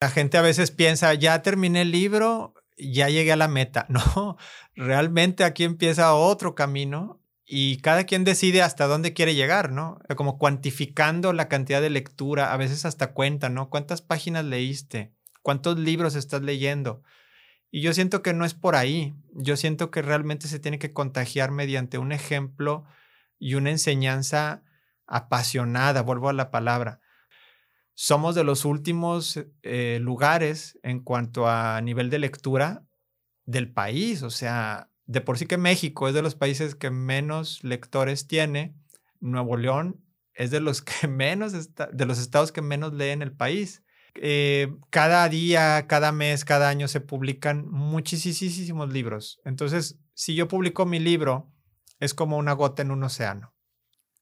[0.00, 3.86] La gente a veces piensa, ya terminé el libro, ya llegué a la meta.
[3.90, 4.38] No,
[4.74, 9.98] realmente aquí empieza otro camino y cada quien decide hasta dónde quiere llegar, ¿no?
[10.16, 13.68] Como cuantificando la cantidad de lectura, a veces hasta cuenta, ¿no?
[13.68, 15.12] ¿Cuántas páginas leíste?
[15.42, 17.02] ¿Cuántos libros estás leyendo?
[17.70, 19.14] Y yo siento que no es por ahí.
[19.34, 22.84] Yo siento que realmente se tiene que contagiar mediante un ejemplo
[23.38, 24.62] y una enseñanza
[25.06, 27.00] apasionada, vuelvo a la palabra.
[28.02, 32.82] Somos de los últimos eh, lugares en cuanto a nivel de lectura
[33.44, 34.22] del país.
[34.22, 38.74] O sea, de por sí que México es de los países que menos lectores tiene.
[39.20, 43.82] Nuevo León es de los que menos, de los estados que menos leen el país.
[44.14, 49.42] Eh, cada día, cada mes, cada año se publican muchísimos libros.
[49.44, 51.52] Entonces, si yo publico mi libro,
[51.98, 53.52] es como una gota en un océano.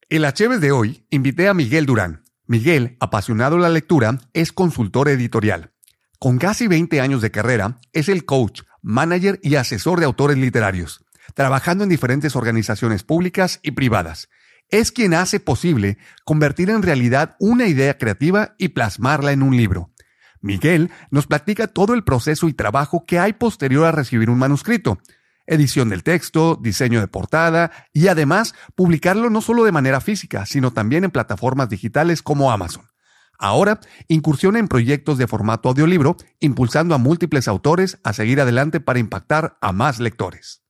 [0.08, 2.24] En la Cheves de hoy, invité a Miguel Durán.
[2.48, 5.70] Miguel, apasionado de la lectura, es consultor editorial.
[6.18, 11.04] Con casi 20 años de carrera, es el coach, manager y asesor de autores literarios,
[11.34, 14.28] trabajando en diferentes organizaciones públicas y privadas
[14.70, 19.90] es quien hace posible convertir en realidad una idea creativa y plasmarla en un libro.
[20.40, 24.98] Miguel nos platica todo el proceso y trabajo que hay posterior a recibir un manuscrito,
[25.48, 30.72] edición del texto, diseño de portada y además publicarlo no solo de manera física, sino
[30.72, 32.84] también en plataformas digitales como Amazon.
[33.38, 38.98] Ahora incursiona en proyectos de formato audiolibro, impulsando a múltiples autores a seguir adelante para
[38.98, 40.62] impactar a más lectores.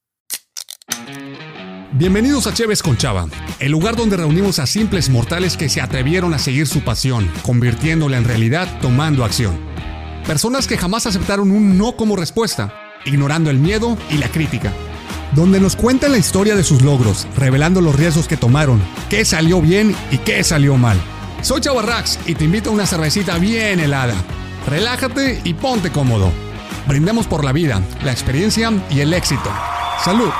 [1.93, 3.27] Bienvenidos a Cheves con Chava,
[3.61, 8.19] el lugar donde reunimos a simples mortales que se atrevieron a seguir su pasión, convirtiéndola
[8.19, 9.59] en realidad tomando acción.
[10.27, 14.73] Personas que jamás aceptaron un no como respuesta, ignorando el miedo y la crítica.
[15.35, 19.61] Donde nos cuentan la historia de sus logros, revelando los riesgos que tomaron, qué salió
[19.61, 20.99] bien y qué salió mal.
[21.43, 24.15] Soy Chava Rax y te invito a una cervecita bien helada.
[24.67, 26.31] Relájate y ponte cómodo.
[26.87, 29.51] Brindemos por la vida, la experiencia y el éxito.
[30.03, 30.31] ¡Salud!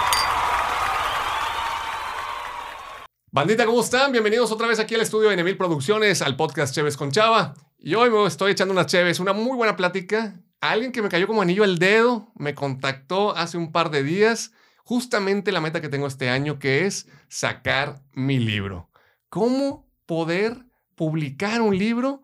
[3.31, 4.11] Bandita, ¿cómo están?
[4.11, 7.55] Bienvenidos otra vez aquí al estudio de Nemil Producciones, al podcast Cheves con Chava.
[7.79, 10.41] Y hoy me estoy echando unas Cheves, una muy buena plática.
[10.61, 14.53] Alguien que me cayó como anillo al dedo me contactó hace un par de días,
[14.83, 18.91] justamente la meta que tengo este año, que es sacar mi libro.
[19.29, 20.65] ¿Cómo poder
[20.97, 22.23] publicar un libro?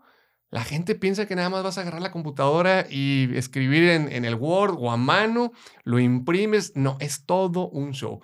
[0.51, 4.25] La gente piensa que nada más vas a agarrar la computadora y escribir en, en
[4.25, 5.53] el Word o a mano,
[5.85, 6.73] lo imprimes.
[6.75, 8.21] No, es todo un show.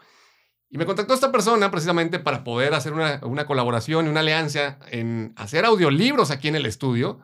[0.69, 4.78] Y me contactó esta persona precisamente para poder hacer una, una, colaboración y una alianza
[4.91, 7.20] en hacer audiolibros aquí en el estudio.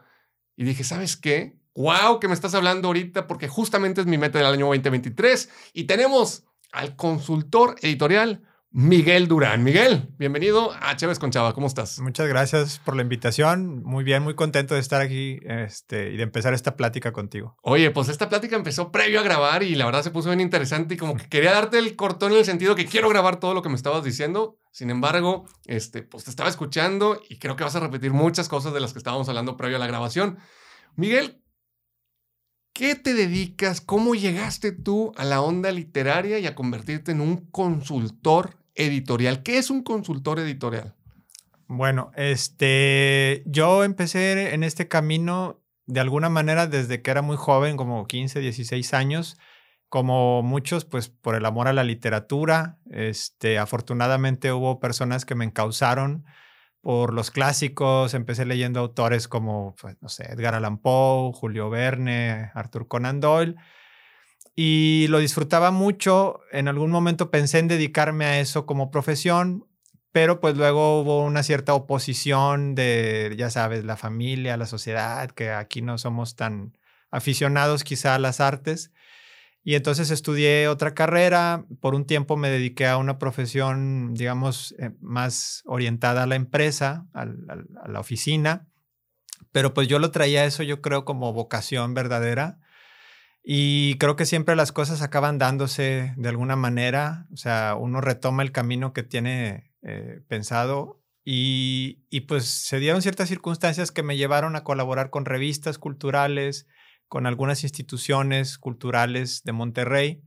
[0.57, 1.57] Y dije, ¿sabes qué?
[1.77, 2.21] ¡Wow!
[2.21, 5.51] Que me estás hablando ahorita porque justamente es mi meta del año 2023.
[5.75, 9.63] Y tenemos al consultor editorial Miguel Durán.
[9.63, 11.53] Miguel, bienvenido a Chévez con Chava.
[11.53, 12.01] ¿Cómo estás?
[12.01, 13.83] Muchas gracias por la invitación.
[13.83, 17.59] Muy bien, muy contento de estar aquí este, y de empezar esta plática contigo.
[17.63, 20.95] Oye, pues esta plática empezó previo a grabar y la verdad se puso bien interesante
[20.95, 23.61] y como que quería darte el cortón en el sentido que quiero grabar todo lo
[23.61, 24.59] que me estabas diciendo.
[24.73, 28.73] Sin embargo, este, pues te estaba escuchando y creo que vas a repetir muchas cosas
[28.73, 30.39] de las que estábamos hablando previo a la grabación.
[30.97, 31.43] Miguel,
[32.77, 33.81] ¿Qué te dedicas?
[33.81, 39.43] ¿Cómo llegaste tú a la onda literaria y a convertirte en un consultor editorial.
[39.43, 40.95] ¿Qué es un consultor editorial?
[41.69, 47.79] Bueno, este, yo empecé en este camino de alguna manera desde que era muy joven,
[47.79, 49.39] como 15, 16 años,
[49.89, 52.79] como muchos, pues por el amor a la literatura.
[52.91, 56.27] Este, afortunadamente hubo personas que me encausaron
[56.87, 58.15] por los clásicos.
[58.15, 63.57] Empecé leyendo autores como, pues, no sé, Edgar Allan Poe, Julio Verne, Arthur Conan Doyle
[64.55, 66.43] y lo disfrutaba mucho.
[66.53, 69.67] En algún momento pensé en dedicarme a eso como profesión,
[70.13, 75.51] pero pues luego hubo una cierta oposición de, ya sabes, la familia, la sociedad, que
[75.51, 76.79] aquí no somos tan
[77.11, 78.93] aficionados quizá a las artes.
[79.69, 84.93] Y entonces estudié otra carrera, por un tiempo me dediqué a una profesión, digamos, eh,
[85.01, 87.27] más orientada a la empresa, a
[87.89, 88.69] la oficina,
[89.51, 92.61] pero pues yo lo traía eso, yo creo, como vocación verdadera
[93.43, 98.45] y creo que siempre las cosas acaban dándose de alguna manera, o sea, uno retoma
[98.45, 104.17] el camino que tiene eh, pensado y, y, pues se dieron ciertas circunstancias que me
[104.17, 106.69] llevaron a colaborar con revistas culturales,
[107.09, 110.23] con algunas instituciones culturales de Monterrey.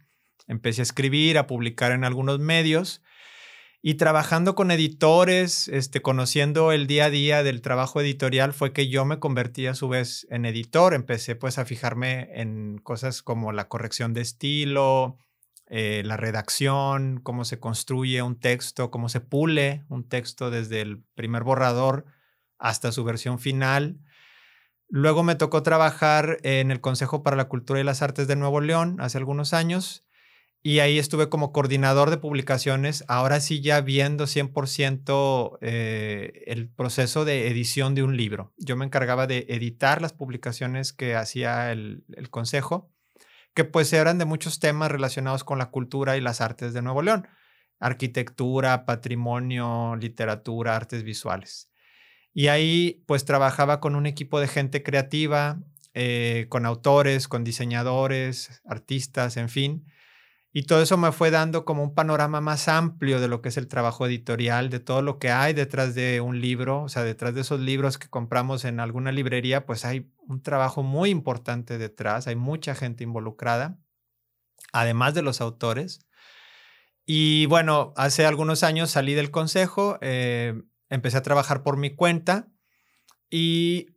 [0.48, 3.02] Empecé a escribir, a publicar en algunos medios
[3.82, 8.90] y trabajando con editores, este, conociendo el día a día del trabajo editorial, fue que
[8.90, 10.94] yo me convertí a su vez en editor.
[10.94, 15.18] Empecé pues a fijarme en cosas como la corrección de estilo,
[15.68, 21.04] eh, la redacción, cómo se construye un texto, cómo se pule un texto desde el
[21.16, 22.06] primer borrador
[22.58, 24.02] hasta su versión final.
[24.90, 28.60] Luego me tocó trabajar en el Consejo para la Cultura y las Artes de Nuevo
[28.60, 30.04] León hace algunos años
[30.62, 37.24] y ahí estuve como coordinador de publicaciones, ahora sí ya viendo 100% eh, el proceso
[37.24, 38.52] de edición de un libro.
[38.58, 42.92] Yo me encargaba de editar las publicaciones que hacía el, el consejo,
[43.54, 47.04] que pues eran de muchos temas relacionados con la cultura y las artes de Nuevo
[47.04, 47.28] León,
[47.80, 51.70] arquitectura, patrimonio, literatura, artes visuales.
[52.34, 55.60] Y ahí pues trabajaba con un equipo de gente creativa,
[55.94, 59.86] eh, con autores, con diseñadores, artistas, en fin
[60.52, 63.58] y todo eso me fue dando como un panorama más amplio de lo que es
[63.58, 67.36] el trabajo editorial, de todo lo que hay detrás de un libro, o sea, detrás
[67.36, 72.26] de esos libros que compramos en alguna librería, pues hay un trabajo muy importante detrás,
[72.28, 73.78] hay mucha gente involucrada,
[74.74, 76.00] además de los autores.
[77.06, 82.48] Y bueno, hace algunos años salí del consejo, eh, empecé a trabajar por mi cuenta
[83.30, 83.88] y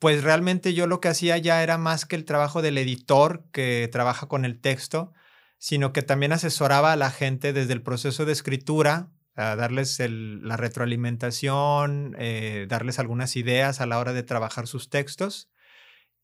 [0.00, 3.88] pues realmente yo lo que hacía ya era más que el trabajo del editor que
[3.92, 5.12] trabaja con el texto,
[5.58, 10.56] sino que también asesoraba a la gente desde el proceso de escritura, a darles la
[10.56, 15.50] retroalimentación, eh, darles algunas ideas a la hora de trabajar sus textos.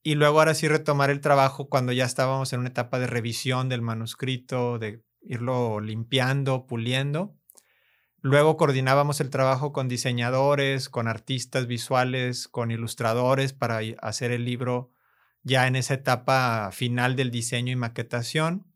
[0.02, 3.68] Y luego ahora sí retomar el trabajo cuando ya estábamos en una etapa de revisión
[3.68, 7.36] del manuscrito, de irlo limpiando, puliendo.
[8.20, 14.90] Luego coordinábamos el trabajo con diseñadores, con artistas visuales, con ilustradores para hacer el libro
[15.42, 18.66] ya en esa etapa final del diseño y maquetación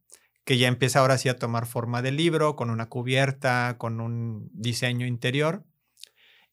[0.50, 4.50] que ya empieza ahora sí a tomar forma de libro, con una cubierta, con un
[4.52, 5.64] diseño interior.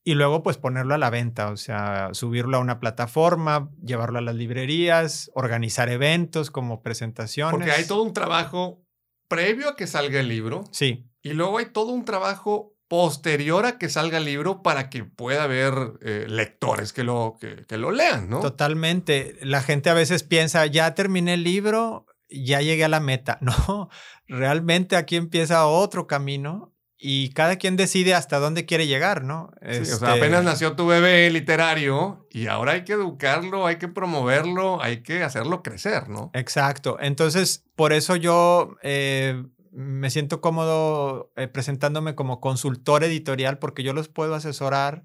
[0.04, 4.22] Y luego pues ponerlo a la venta, o sea, subirlo a una plataforma, llevarlo a
[4.22, 7.51] las librerías, organizar eventos como presentaciones.
[7.51, 8.86] Porque hay todo un trabajo
[9.28, 10.63] previo a que salga el libro.
[10.72, 11.10] Sí.
[11.24, 15.44] Y luego hay todo un trabajo posterior a que salga el libro para que pueda
[15.44, 18.39] haber eh, lectores que lo, que, que, lo lean, ¿no?
[18.39, 19.38] Totalmente.
[19.42, 23.39] La gente a veces piensa, ya terminé el libro, ya llegué a la meta.
[23.48, 23.89] No,
[24.28, 29.51] realmente aquí empieza otro camino y cada quien decide hasta dónde quiere llegar, ¿no?
[29.62, 33.78] Sí, o sea, apenas este nació tu bebé literario y ahora hay que educarlo, hay
[33.78, 36.31] que promoverlo, hay que hacerlo crecer, ¿no?
[36.34, 36.98] Exacto.
[37.00, 43.93] Entonces, por eso yo eh, me siento cómodo eh, presentándome como consultor editorial porque yo
[43.93, 45.03] los puedo asesorar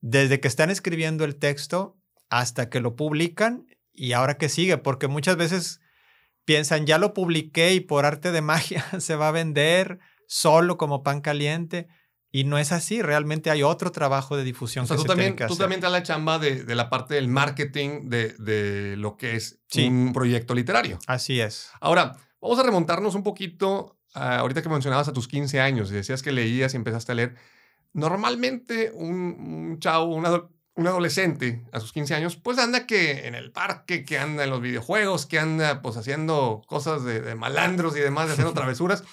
[0.00, 1.98] desde que están escribiendo el texto
[2.28, 5.80] hasta que lo publican y ahora que sigue, porque muchas veces
[6.44, 11.02] piensan, ya lo publiqué y por arte de magia se va a vender solo como
[11.02, 11.88] pan caliente.
[12.32, 14.86] Y no es así, realmente hay otro trabajo de difusión.
[14.86, 15.64] que tú, se también, tiene que tú hacer.
[15.64, 19.60] también te la chamba de, de, la parte del marketing de, de lo que es
[19.66, 19.88] sí.
[19.88, 21.00] un proyecto literario.
[21.08, 21.70] Así es.
[21.80, 25.94] Ahora, vamos a remontarnos un poquito, a, ahorita que mencionabas a tus 15 años y
[25.94, 27.36] decías que leías y empezaste a leer.
[27.92, 30.26] Normalmente un, un chavo, un,
[30.74, 34.50] un adolescente a sus 15 años, pues anda que en el parque, que anda en
[34.50, 39.04] los videojuegos, que anda pues haciendo cosas de, de malandros y demás, de haciendo travesuras.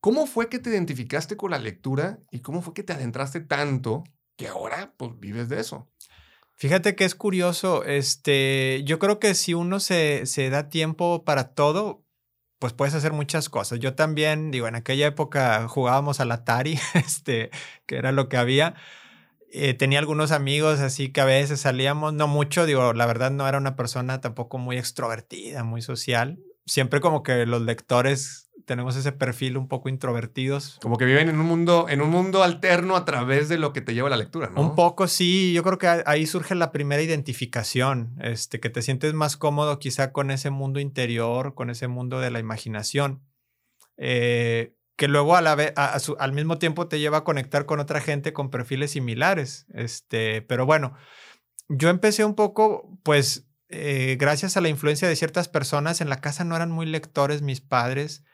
[0.00, 4.04] ¿Cómo fue que te identificaste con la lectura y cómo fue que te adentraste tanto
[4.36, 5.88] que ahora pues vives de eso?
[6.56, 11.54] Fíjate que es curioso, este, yo creo que si uno se, se da tiempo para
[11.54, 12.03] todo,
[12.58, 13.78] pues puedes hacer muchas cosas.
[13.80, 17.50] Yo también, digo, en aquella época jugábamos al Atari, este,
[17.86, 18.74] que era lo que había.
[19.50, 23.46] Eh, tenía algunos amigos, así que a veces salíamos, no mucho, digo, la verdad no
[23.46, 26.40] era una persona tampoco muy extrovertida, muy social.
[26.66, 30.78] Siempre como que los lectores tenemos ese perfil un poco introvertidos.
[30.82, 33.80] Como que viven en un mundo, en un mundo alterno a través de lo que
[33.80, 34.60] te lleva la lectura, ¿no?
[34.60, 39.14] Un poco sí, yo creo que ahí surge la primera identificación, este, que te sientes
[39.14, 43.22] más cómodo quizá con ese mundo interior, con ese mundo de la imaginación.
[43.96, 47.24] Eh, que luego a la vez, a, a su, al mismo tiempo te lleva a
[47.24, 49.66] conectar con otra gente con perfiles similares.
[49.74, 50.94] Este, pero bueno,
[51.68, 56.00] yo empecé un poco, pues, eh, gracias a la influencia de ciertas personas.
[56.00, 58.24] En la casa no eran muy lectores mis padres,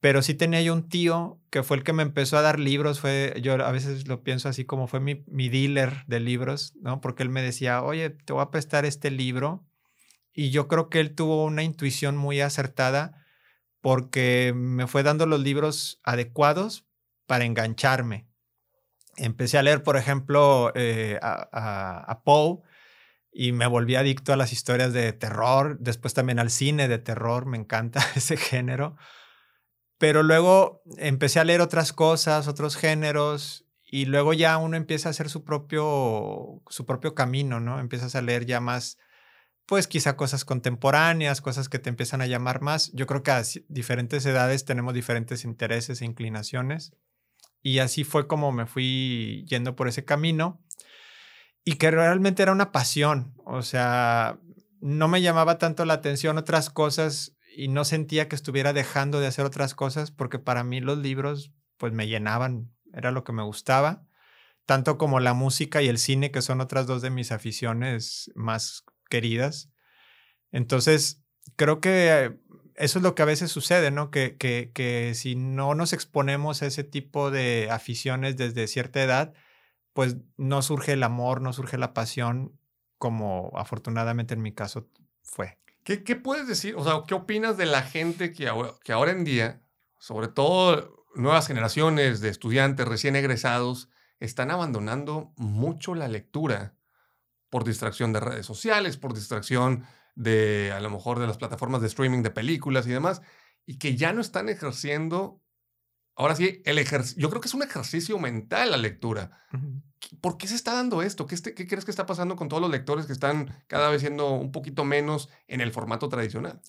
[0.00, 3.00] pero sí tenía yo un tío que fue el que me empezó a dar libros.
[3.00, 7.00] Fue, yo a veces lo pienso así como fue mi, mi dealer de libros, ¿no?
[7.00, 9.66] Porque él me decía, oye, te voy a prestar este libro.
[10.32, 13.24] Y yo creo que él tuvo una intuición muy acertada
[13.80, 16.86] porque me fue dando los libros adecuados
[17.26, 18.28] para engancharme.
[19.16, 22.60] Empecé a leer, por ejemplo, eh, a, a, a, Poe
[23.32, 27.46] y me volví adicto a las historias de terror, después también al cine de terror,
[27.46, 28.96] me encanta ese género.
[29.98, 35.10] Pero luego empecé a leer otras cosas, otros géneros, y luego ya uno empieza a
[35.10, 37.80] hacer su propio, su propio camino, ¿no?
[37.80, 38.98] Empiezas a leer ya más
[39.68, 42.90] pues quizá cosas contemporáneas, cosas que te empiezan a llamar más.
[42.94, 46.94] Yo creo que a diferentes edades tenemos diferentes intereses e inclinaciones.
[47.62, 50.58] Y así fue como me fui yendo por ese camino
[51.66, 53.34] y que realmente era una pasión.
[53.44, 54.38] O sea,
[54.80, 59.26] no me llamaba tanto la atención otras cosas y no sentía que estuviera dejando de
[59.26, 63.42] hacer otras cosas porque para mí los libros pues me llenaban, era lo que me
[63.42, 64.06] gustaba,
[64.64, 68.84] tanto como la música y el cine, que son otras dos de mis aficiones más
[69.10, 69.72] queridas.
[70.52, 71.24] Entonces,
[71.56, 72.38] creo que
[72.76, 74.12] eso es lo que a veces sucede, ¿no?
[74.12, 79.34] Que, que, que si no nos exponemos a ese tipo de aficiones desde cierta edad,
[79.94, 82.56] pues no surge el amor, no surge la pasión,
[82.98, 84.88] como afortunadamente en mi caso
[85.24, 85.58] fue.
[85.96, 86.74] ¿Qué, puedes decir?
[86.76, 89.62] O sea, ¿qué opinas de la gente que ahora, en día,
[89.98, 93.88] sobre todo nuevas generaciones de estudiantes recién egresados,
[94.20, 96.76] están abandonando mucho la lectura
[97.48, 101.86] por distracción de redes sociales, por distracción de a lo mejor de las plataformas de
[101.86, 103.22] streaming de películas y demás,
[103.64, 105.40] y que ya no están ejerciendo,
[106.14, 109.46] ahora sí, el ejercicio, yo creo que es un ejercicio mental la lectura.
[110.20, 111.26] ¿Por qué se está dando esto?
[111.26, 114.00] ¿Qué, este, ¿Qué crees que está pasando con todos los lectores que están cada vez
[114.00, 116.60] siendo un poquito menos en el formato tradicional?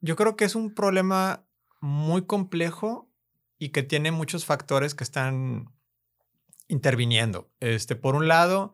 [0.00, 1.44] Yo creo que es un problema
[1.80, 3.10] muy complejo
[3.58, 5.72] y que tiene muchos factores que están
[6.68, 7.50] interviniendo.
[7.60, 8.72] Este, por un lado,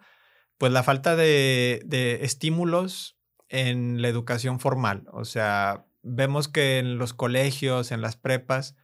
[0.58, 3.18] pues la falta de, de estímulos
[3.48, 5.06] en la educación formal.
[5.12, 8.76] O sea, vemos que en los colegios, en las prepas,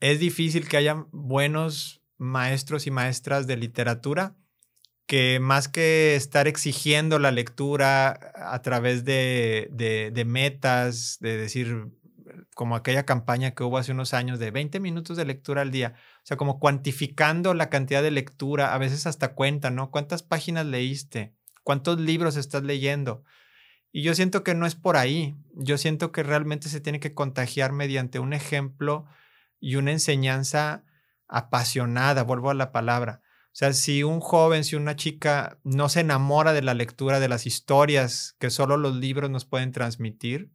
[0.00, 4.36] es difícil que haya buenos maestros y maestras de literatura
[5.06, 11.92] que más que estar exigiendo la lectura a través de, de, metas, de decir,
[12.54, 15.94] como aquella campaña que hubo hace unos años de 20 minutos de lectura al día,
[15.96, 19.92] o sea, como cuantificando la cantidad de lectura, a veces hasta cuenta, ¿no?
[19.92, 21.34] ¿Cuántas páginas leíste?
[21.62, 23.22] ¿Cuántos libros estás leyendo?
[23.92, 25.36] Y yo siento que no es por ahí.
[25.54, 29.06] Yo siento que realmente se tiene que contagiar mediante un ejemplo
[29.60, 30.84] y una enseñanza
[31.28, 33.22] apasionada, vuelvo a la palabra.
[33.46, 37.28] O sea, si un joven, si una chica no se enamora de la lectura, de
[37.28, 40.52] las historias que solo los libros nos pueden transmitir,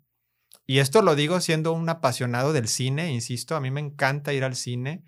[0.68, 4.44] y esto lo digo siendo un apasionado del cine, insisto, a mí me encanta ir
[4.44, 5.04] al cine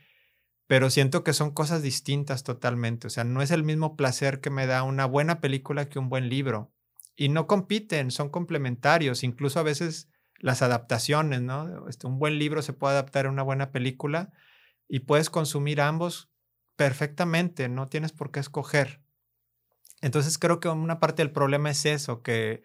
[0.68, 3.08] pero siento que son cosas distintas totalmente.
[3.08, 6.10] O sea, no es el mismo placer que me da una buena película que un
[6.10, 6.72] buen libro.
[7.16, 9.24] Y no compiten, son complementarios.
[9.24, 11.88] Incluso a veces las adaptaciones, ¿no?
[11.88, 14.32] Este, un buen libro se puede adaptar a una buena película
[14.88, 16.30] y puedes consumir ambos
[16.76, 19.02] perfectamente, no tienes por qué escoger.
[20.02, 22.64] Entonces creo que una parte del problema es eso, que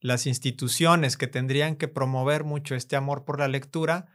[0.00, 4.06] las instituciones que tendrían que promover mucho este amor por la lectura,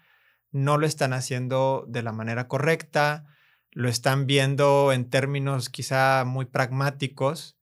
[0.51, 3.25] no lo están haciendo de la manera correcta,
[3.72, 7.58] lo están viendo en términos quizá muy pragmáticos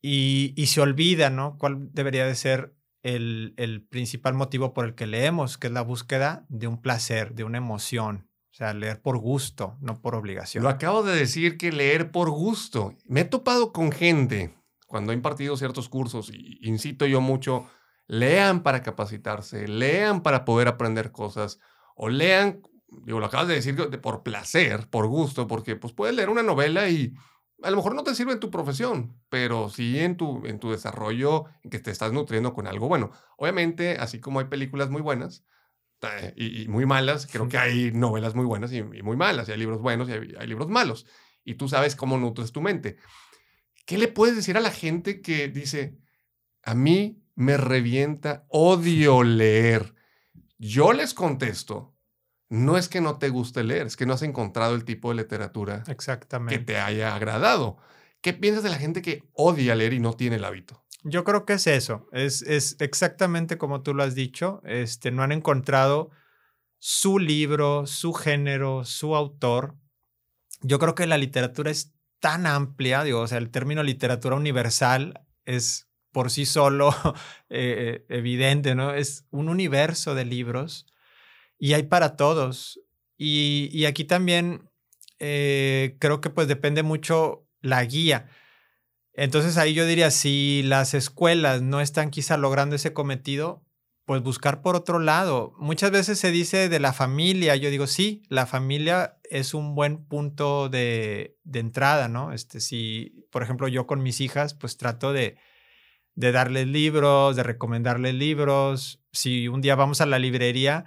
[0.00, 1.56] y, se olvida, ¿no?
[1.58, 5.82] ¿Cuál debería de ser el, el, principal motivo por el que leemos, que es la
[5.82, 8.28] búsqueda de un placer, de una emoción?
[8.54, 10.62] O sea, leer por gusto, no por obligación.
[10.62, 12.94] Lo acabo de decir que leer por gusto.
[13.04, 14.54] Me he topado con gente
[14.86, 16.30] cuando he impartido ciertos cursos,
[16.60, 17.66] incito yo mucho,
[18.06, 21.58] lean para capacitarse, lean para poder aprender cosas
[21.96, 22.62] o lean,
[23.04, 26.88] digo, lo acabas de decir por placer, por gusto, porque pues puedes leer una novela
[26.88, 27.12] y
[27.60, 30.70] a lo mejor no te sirve en tu profesión, pero sí en tu, en tu
[30.70, 33.10] desarrollo, en que te estás nutriendo con algo bueno.
[33.36, 35.44] Obviamente, así como hay películas muy buenas
[36.36, 39.80] y, muy malas, creo que hay novelas muy buenas y, muy malas, y hay libros
[39.80, 41.06] buenos y hay, hay libros malos,
[41.44, 42.96] y tú sabes cómo nutres tu mente.
[43.86, 45.98] ¿Qué le puedes decir a la gente que dice,
[46.62, 49.94] a mí me revienta, odio leer?
[50.58, 51.94] Yo les contesto,
[52.48, 55.16] no es que no te guste leer, es que no has encontrado el tipo de
[55.16, 56.58] literatura Exactamente.
[56.58, 57.78] que te haya agradado.
[58.20, 60.83] ¿Qué piensas de la gente que odia leer y no tiene el hábito?
[61.04, 65.22] Yo creo que es eso, es, es exactamente como tú lo has dicho, este, no
[65.22, 66.10] han encontrado
[66.78, 69.76] su libro, su género, su autor.
[70.62, 75.26] Yo creo que la literatura es tan amplia, digo, o sea, el término literatura universal
[75.44, 76.94] es por sí solo
[77.50, 78.94] eh, evidente, ¿no?
[78.94, 80.86] Es un universo de libros
[81.58, 82.80] y hay para todos.
[83.18, 84.70] Y, aquí también
[85.18, 88.28] eh, creo que pues depende mucho la guía.
[89.14, 93.64] Entonces ahí yo diría, si las escuelas no están quizá logrando ese cometido,
[94.06, 95.54] pues buscar por otro lado.
[95.58, 100.04] Muchas veces se dice de la familia, yo digo, sí, la familia es un buen
[100.04, 102.32] punto de, entrada, ¿no?
[102.32, 105.38] Este, si, por ejemplo, yo con mis hijas, pues trato de,
[106.14, 109.02] de darles libros, de recomendarles libros.
[109.12, 110.84] Si un día vamos a la librería,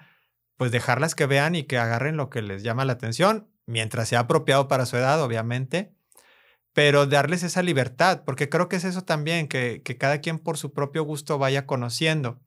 [0.58, 4.22] pues dejarlas que vean y que agarren lo que les llama la atención, mientras sea
[4.22, 5.97] apropiado para su edad, obviamente,
[6.78, 10.74] pero darles esa libertad, porque creo que es eso también, que, cada quien por su
[10.74, 12.40] propio gusto vaya conociendo.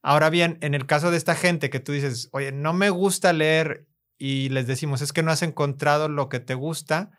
[0.00, 3.32] Ahora bien, en el caso de esta gente que tú dices, oye, no me gusta
[3.32, 7.10] leer y les decimos, es que no has encontrado lo que te gusta,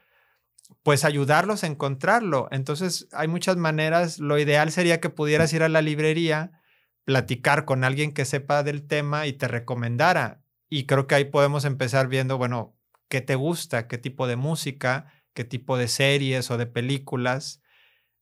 [0.81, 2.48] pues ayudarlos a encontrarlo.
[2.51, 4.19] Entonces, hay muchas maneras.
[4.19, 6.62] Lo ideal sería que pudieras ir a la librería
[7.03, 10.41] platicar con alguien que sepa del tema y te recomendara.
[10.69, 12.77] Y creo que ahí podemos empezar viendo, bueno,
[13.10, 17.62] qué te gusta, qué tipo de música, qué tipo de series o de películas.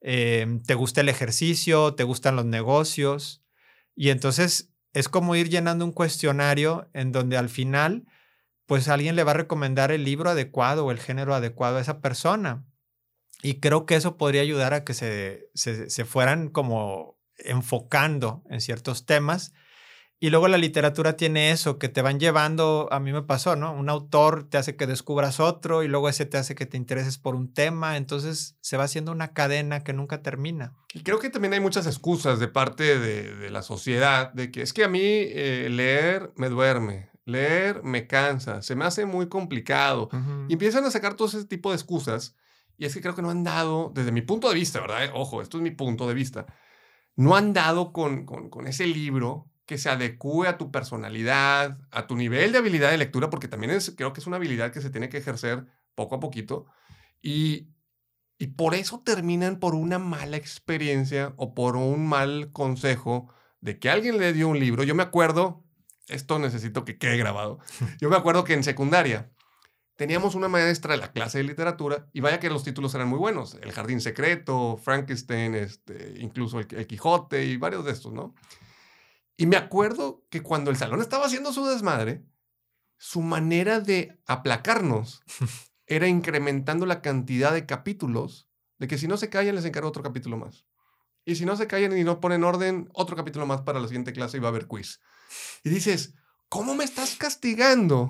[0.02, 1.96] Em, ¿Te gusta el ejercicio?
[1.96, 3.44] ¿Te gustan los negocios?
[3.96, 8.06] Y entonces es como ir llenando un cuestionario en donde al final,
[8.66, 12.02] pues alguien le va a recomendar el libro adecuado o el género adecuado a esa
[12.02, 12.66] persona.
[13.42, 18.62] Y creo que eso podría ayudar a que se, se, se fueran como enfocando en
[18.62, 19.54] ciertos temas
[20.20, 23.72] y luego la literatura tiene eso, que te van llevando, a mí me pasó, ¿no?
[23.72, 27.20] Un autor te hace que descubras otro y luego ese te hace que te intereses
[27.20, 30.74] por un tema, entonces se va haciendo una cadena que nunca termina.
[30.96, 34.74] Y creo que también hay muchas excusas de parte de, la sociedad, de que es
[34.74, 40.10] que a mí eh, leer me duerme, leer me cansa, se me hace muy complicado.
[40.50, 42.36] Y empiezan a sacar todo ese tipo de excusas.
[42.78, 45.12] Y es que creo que no han dado, desde mi punto de vista, ¿verdad?
[45.14, 46.46] Ojo, esto es mi punto de vista,
[47.16, 52.08] no han dado con, con, con ese libro que se adecue a tu personalidad, a
[52.08, 54.82] tu nivel de habilidad de lectura, porque también es, creo que es una habilidad que
[54.82, 56.66] se tiene que ejercer poco a poquito.
[57.22, 57.68] Y,
[58.40, 63.90] y por eso terminan por una mala experiencia o por un mal consejo de que
[63.90, 64.84] alguien le dio un libro.
[64.84, 65.66] Yo me acuerdo,
[66.08, 67.60] esto necesito que quede grabado,
[68.00, 69.30] yo me acuerdo que en secundaria
[69.98, 73.20] teníamos una maestra de la clase de literatura y vaya que los títulos eran muy
[73.20, 73.58] buenos.
[73.62, 78.34] El Jardín Secreto, Frankenstein, este, incluso el, el Quijote y varios de estos, ¿no?
[79.38, 82.26] Y me acuerdo que cuando el salón estaba haciendo su desmadre,
[82.98, 85.22] su manera de aplacarnos
[85.86, 90.04] era incrementando la cantidad de capítulos, de que si no se callan les encargo otro
[90.04, 90.66] capítulo más.
[91.24, 94.14] Y si no se callan y no ponen orden, otro capítulo más para la siguiente
[94.14, 95.02] clase y va a haber quiz.
[95.64, 96.16] Y dices,
[96.50, 98.10] ¿cómo me estás castigando?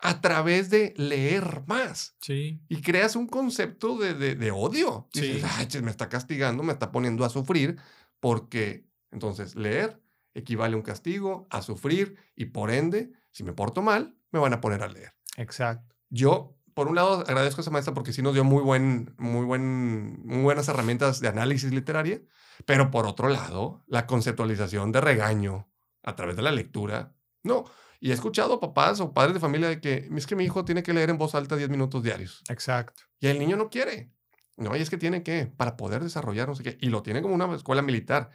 [0.00, 2.14] A través de leer más.
[2.20, 2.60] Sí.
[2.68, 5.08] Y creas un concepto de, de, odio.
[5.12, 7.76] Dices, Ay, me está castigando, me está poniendo a sufrir,
[8.20, 10.00] porque entonces leer
[10.38, 14.52] equivale a un castigo, a sufrir y por ende, si me porto mal, me van
[14.52, 15.14] a poner a leer.
[15.36, 15.94] Exacto.
[16.10, 19.44] Yo, por un lado, agradezco a esa maestra porque sí nos dio muy, buen, muy,
[19.44, 22.20] buen, muy buenas herramientas de análisis literaria,
[22.66, 25.68] pero por otro lado, la conceptualización de regaño
[26.02, 27.64] a través de la lectura, no.
[28.00, 30.82] Y he escuchado papás o padres de familia de que es que mi hijo tiene
[30.82, 32.42] que leer en voz alta 10 minutos diarios.
[32.48, 33.02] Exacto.
[33.18, 34.12] Y el niño no quiere.
[34.56, 36.78] No, y es que tiene que, para poder desarrollar, no sé qué.
[36.80, 38.30] Y lo tiene como una escuela militar.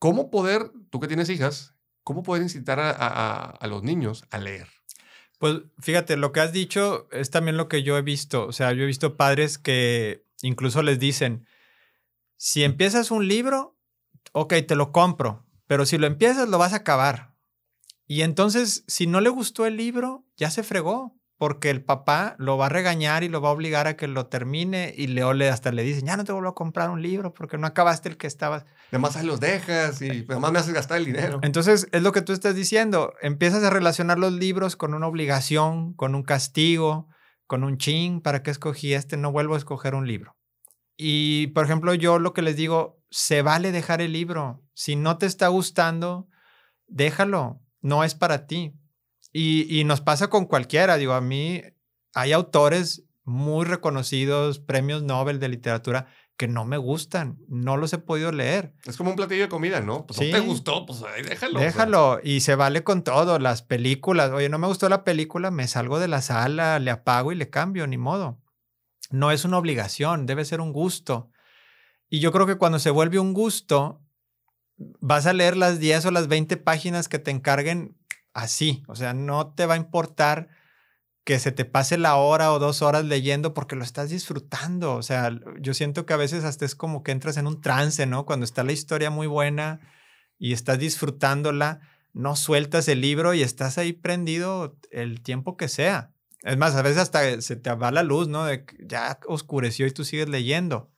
[0.00, 4.66] ¿Cómo poder, tú que tienes hijas, cómo poder incitar a, los niños a leer?
[5.38, 8.46] Pues fíjate, lo que has dicho es también lo que yo he visto.
[8.46, 11.46] O sea, yo he visto padres que incluso les dicen,
[12.38, 13.78] si empiezas un libro,
[14.32, 17.36] ok, te lo compro, pero si lo empiezas lo vas a acabar.
[18.06, 22.58] Y entonces, si no le gustó el libro, ya se fregó porque el papá lo
[22.58, 25.72] va a regañar y lo va a obligar a que lo termine y Leo hasta
[25.72, 28.26] le dice, ya no te vuelvo a comprar un libro porque no acabaste el que
[28.26, 28.66] estabas.
[28.90, 31.38] Además ahí los dejas y además me haces gastar el dinero.
[31.40, 35.94] Entonces es lo que tú estás diciendo, empiezas a relacionar los libros con una obligación,
[35.94, 37.08] con un castigo,
[37.46, 39.16] con un ching, ¿para qué escogí este?
[39.16, 40.36] No vuelvo a escoger un libro.
[40.98, 44.62] Y por ejemplo, yo lo que les digo, se vale dejar el libro.
[44.74, 46.28] Si no te está gustando,
[46.86, 48.74] déjalo, no es para ti
[49.32, 51.62] y, nos pasa con cualquiera, digo, a mí
[52.14, 57.98] hay autores muy reconocidos, premios Nobel de literatura, que no me gustan, no los he
[57.98, 58.74] podido leer.
[58.86, 60.06] Es como un platillo de comida, ¿no?
[60.06, 61.60] Pues no te gustó, pues ahí déjalo.
[61.60, 64.30] Déjalo, y se vale con todo, las películas.
[64.32, 67.50] Oye, no me gustó la película, me salgo de la sala, le apago y le
[67.50, 68.40] cambio, ni modo.
[69.10, 71.30] No es una obligación, debe ser un gusto.
[72.08, 74.02] Y yo creo que cuando se vuelve un gusto,
[74.76, 77.99] vas a leer las 10 o las 20 páginas que te encarguen
[78.32, 78.82] así.
[78.88, 80.48] O sea, no te va a importar
[81.24, 84.94] que se te pase la hora o dos horas leyendo porque lo estás disfrutando.
[84.94, 88.06] O sea, yo siento que a veces hasta es como que entras en un trance,
[88.06, 88.26] ¿no?
[88.26, 89.80] Cuando está la historia muy buena
[90.38, 91.80] y estás disfrutándola,
[92.12, 96.12] no sueltas el libro y estás ahí prendido el tiempo que sea.
[96.42, 98.46] Es más, a veces hasta se te va la luz, ¿no?
[98.80, 100.90] Ya oscureció y tú sigues leyendo.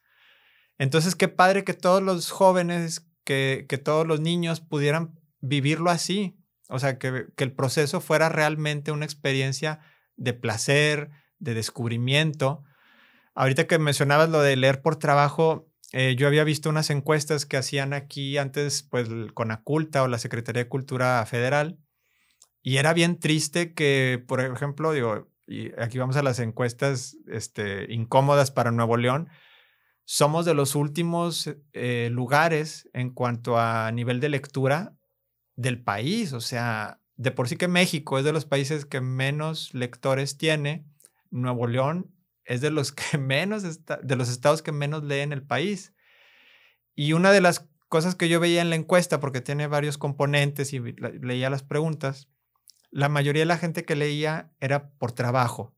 [0.78, 6.41] Entonces, qué padre que todos los jóvenes, que, que todos los niños pudieran vivirlo así,
[6.72, 9.80] o sea, que, el proceso fuera realmente una experiencia
[10.16, 12.64] de placer, de descubrimiento.
[13.34, 17.58] Ahorita que mencionabas lo de leer por trabajo, eh, yo había visto unas encuestas que
[17.58, 21.78] hacían aquí antes, pues con Aculta o la Secretaría de Cultura Federal,
[22.62, 25.28] y era bien triste que, por ejemplo, digo,
[25.78, 29.28] aquí vamos a las encuestas este, incómodas para Nuevo León,
[30.04, 34.94] somos de los últimos eh, lugares en cuanto a nivel de lectura
[35.62, 36.32] del país.
[36.32, 40.84] O sea, de por sí que México es de los países que menos lectores tiene.
[41.30, 45.94] Nuevo León es de los que menos, de los estados que menos leen el país.
[46.94, 50.72] Y una de las cosas que yo veía en la encuesta, porque tiene varios componentes
[50.72, 52.28] y leía las preguntas,
[52.90, 55.74] la mayoría de la gente que leía era por trabajo,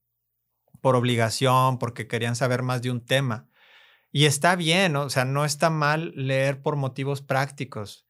[0.80, 3.48] por obligación, porque querían saber más de un tema.
[4.10, 8.03] Y está bien, o sea, no está mal leer por motivos prácticos,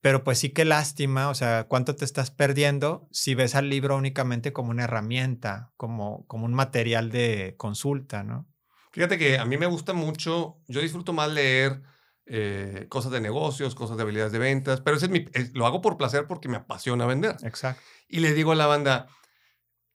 [0.00, 3.96] pero pues sí que lástima, o sea, cuánto te estás perdiendo si ves al libro
[3.96, 8.48] únicamente como una herramienta, como, como un material de consulta, ¿no?
[8.92, 11.82] Fíjate que a mí me gusta mucho, yo disfruto más leer
[12.26, 15.80] eh, cosas de negocios, cosas de habilidades de ventas, pero ese es mi, lo hago
[15.80, 17.36] por placer porque me apasiona vender.
[17.42, 17.82] Exacto.
[18.08, 19.06] Y le digo a la banda,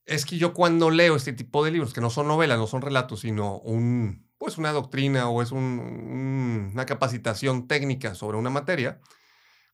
[0.06, 2.82] es que yo cuando leo este tipo de libros, que no son novelas, no son
[2.82, 9.02] relatos, sino un, pues una doctrina o es una capacitación técnica sobre una materia,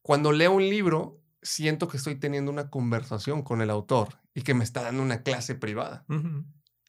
[0.01, 4.53] cuando leo un libro, siento que estoy teniendo una conversación con el autor y que
[4.53, 6.05] me está dando una clase privada.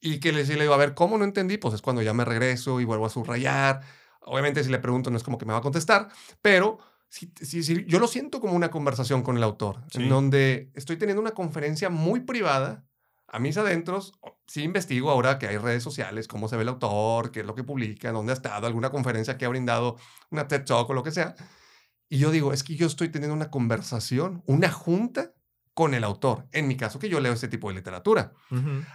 [0.00, 1.58] Y que le, le digo, a ver, ¿cómo no entendí?
[1.58, 3.82] Pues es cuando ya me regreso y vuelvo a subrayar
[4.24, 6.08] Obviamente si le pregunto no es como que me va a contestar,
[6.40, 10.96] pero sí, sí, yo lo siento como una conversación con el autor, en donde estoy
[10.96, 12.84] teniendo una conferencia muy privada,
[13.26, 14.12] a mis adentros,
[14.46, 17.54] sí investigo ahora que hay redes sociales, cómo se ve el autor, qué es lo
[17.54, 19.96] que publica, dónde ha estado, alguna conferencia que ha brindado,
[20.30, 21.34] una TED Talk o lo que sea.
[22.12, 25.32] Y yo digo, es que yo estoy teniendo una conversación, una junta
[25.74, 28.34] con el autor, en mi caso que yo leo este tipo de literatura.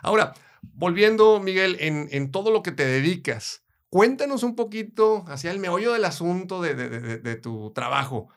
[0.04, 5.60] Ahora, volviendo, Miguel, en, en todo lo que te dedicas, Cuéntanos un poquito hacia el
[5.60, 8.30] meollo del asunto de, tu trabajo.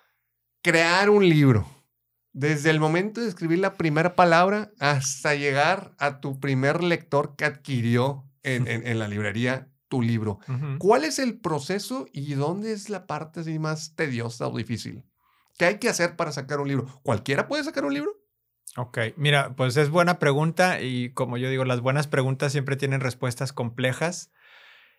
[0.62, 1.68] Crear un libro.
[2.32, 7.44] Desde el momento de escribir la primera palabra hasta llegar a tu primer lector que
[7.44, 10.38] adquirió en, la librería tu libro.
[10.78, 15.04] ¿Cuál es el proceso y dónde es la parte así más tediosa o difícil?
[15.58, 16.86] ¿Qué hay que hacer para sacar un libro?
[17.02, 18.16] ¿Cualquiera puede sacar un libro?
[18.76, 23.00] Ok, mira, pues es buena pregunta y como yo digo, las buenas preguntas siempre tienen
[23.00, 24.30] respuestas complejas.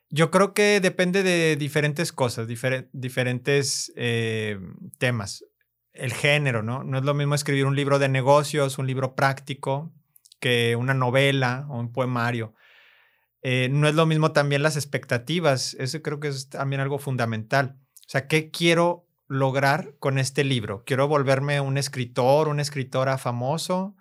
[0.10, 4.60] Yo creo que depende de diferentes cosas, diferentes eh,
[4.98, 5.46] temas.
[5.94, 6.84] El género, ¿no?
[6.84, 9.94] No es lo mismo escribir un libro de negocios, un libro práctico,
[10.42, 12.54] que una novela o un poemario.
[13.42, 15.76] Eh, no es lo mismo también las expectativas.
[15.80, 17.78] Eso creo que es también algo fundamental.
[18.08, 20.84] O sea, ¿qué quiero lograr con este libro?
[20.86, 23.96] ¿Quiero volverme un escritor, una escritora famoso?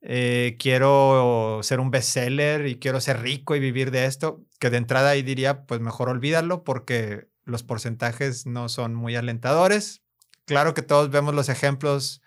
[0.00, 4.78] Eh, quiero ser un bestseller y quiero ser rico y vivir de esto, que de
[4.78, 10.02] entrada ahí diría, pues mejor olvídalo porque los porcentajes no son muy alentadores.
[10.44, 12.20] Claro que todos vemos los ejemplos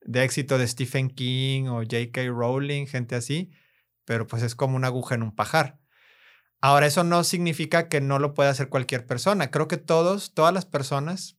[0.00, 2.22] de éxito de Stephen King o J.K.
[2.26, 3.50] Rowling, gente así,
[4.04, 5.79] pero pues es como una aguja en un pajar.
[6.60, 9.50] Ahora, eso no significa que no lo pueda hacer cualquier persona.
[9.50, 11.38] Creo que todos, todas las personas,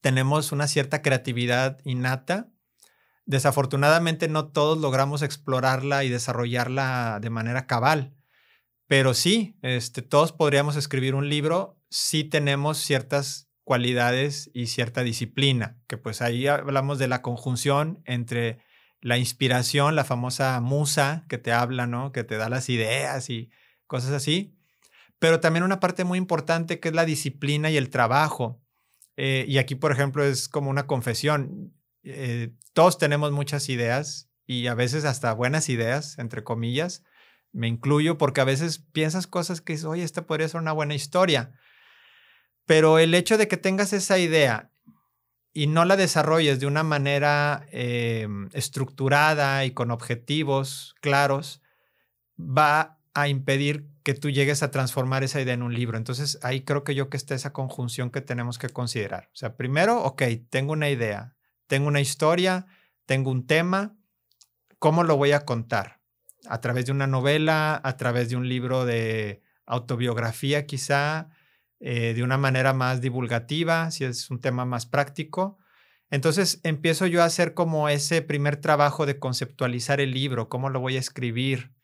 [0.00, 2.50] tenemos una cierta creatividad innata
[3.26, 8.14] Desafortunadamente no todos logramos explorarla y desarrollarla de manera cabal,
[8.86, 15.76] pero sí, este, todos podríamos escribir un libro si tenemos ciertas cualidades y cierta disciplina,
[15.88, 18.60] que pues ahí hablamos de la conjunción entre
[19.00, 22.12] la inspiración, la famosa musa que te habla, ¿no?
[22.12, 23.50] Que te da las ideas y
[23.86, 24.56] cosas así,
[25.18, 28.60] pero también una parte muy importante que es la disciplina y el trabajo.
[29.16, 31.74] Eh, y aquí, por ejemplo, es como una confesión.
[32.02, 37.02] Eh, todos tenemos muchas ideas y a veces hasta buenas ideas, entre comillas.
[37.52, 41.58] Me incluyo porque a veces piensas cosas que oye, esta podría ser una buena historia.
[42.66, 44.70] Pero el hecho de que tengas esa idea
[45.52, 51.62] y no la desarrolles de una manera em, estructurada y con objetivos claros,
[52.38, 55.96] va a impedir que tú llegues a transformar esa idea en un libro.
[55.96, 59.30] Entonces ahí creo que yo que está esa conjunción que tenemos que considerar.
[59.32, 61.34] O sea, primero, ok, tengo una idea,
[61.66, 62.66] tengo una historia,
[63.06, 63.96] tengo un tema,
[64.78, 66.02] ¿cómo lo voy a contar?
[66.46, 71.30] A través de una novela, a través de un libro de autobiografía quizá,
[71.80, 75.56] eh, de una manera más divulgativa, si es un tema más práctico.
[76.10, 80.80] Entonces empiezo yo a hacer como ese primer trabajo de conceptualizar el libro, cómo lo
[80.80, 81.75] voy a escribir,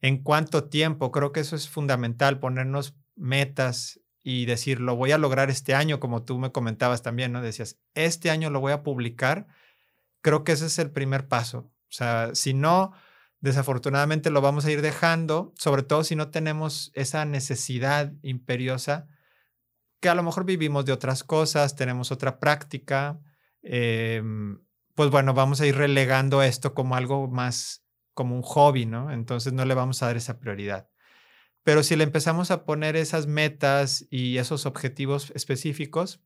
[0.00, 1.10] en cuánto tiempo.
[1.10, 6.00] Creo que eso es fundamental, ponernos metas y decir, lo voy a lograr este año,
[6.00, 7.40] como tú me comentabas también, ¿no?
[7.40, 9.46] Decías, este año lo voy a publicar.
[10.20, 11.70] Creo que ese es el primer paso.
[11.88, 12.92] O sea, si no,
[13.40, 19.06] desafortunadamente lo vamos a ir dejando, sobre todo si no tenemos esa necesidad imperiosa,
[20.00, 23.20] que a lo mejor vivimos de otras cosas, tenemos otra práctica,
[23.62, 24.60] em,
[24.94, 27.84] pues bueno, vamos a ir relegando esto como algo más,
[28.18, 29.12] como un hobby, ¿no?
[29.12, 30.88] Entonces no le vamos a dar esa prioridad.
[31.62, 36.20] Pero si le empezamos a poner esas metas y esos objetivos específicos,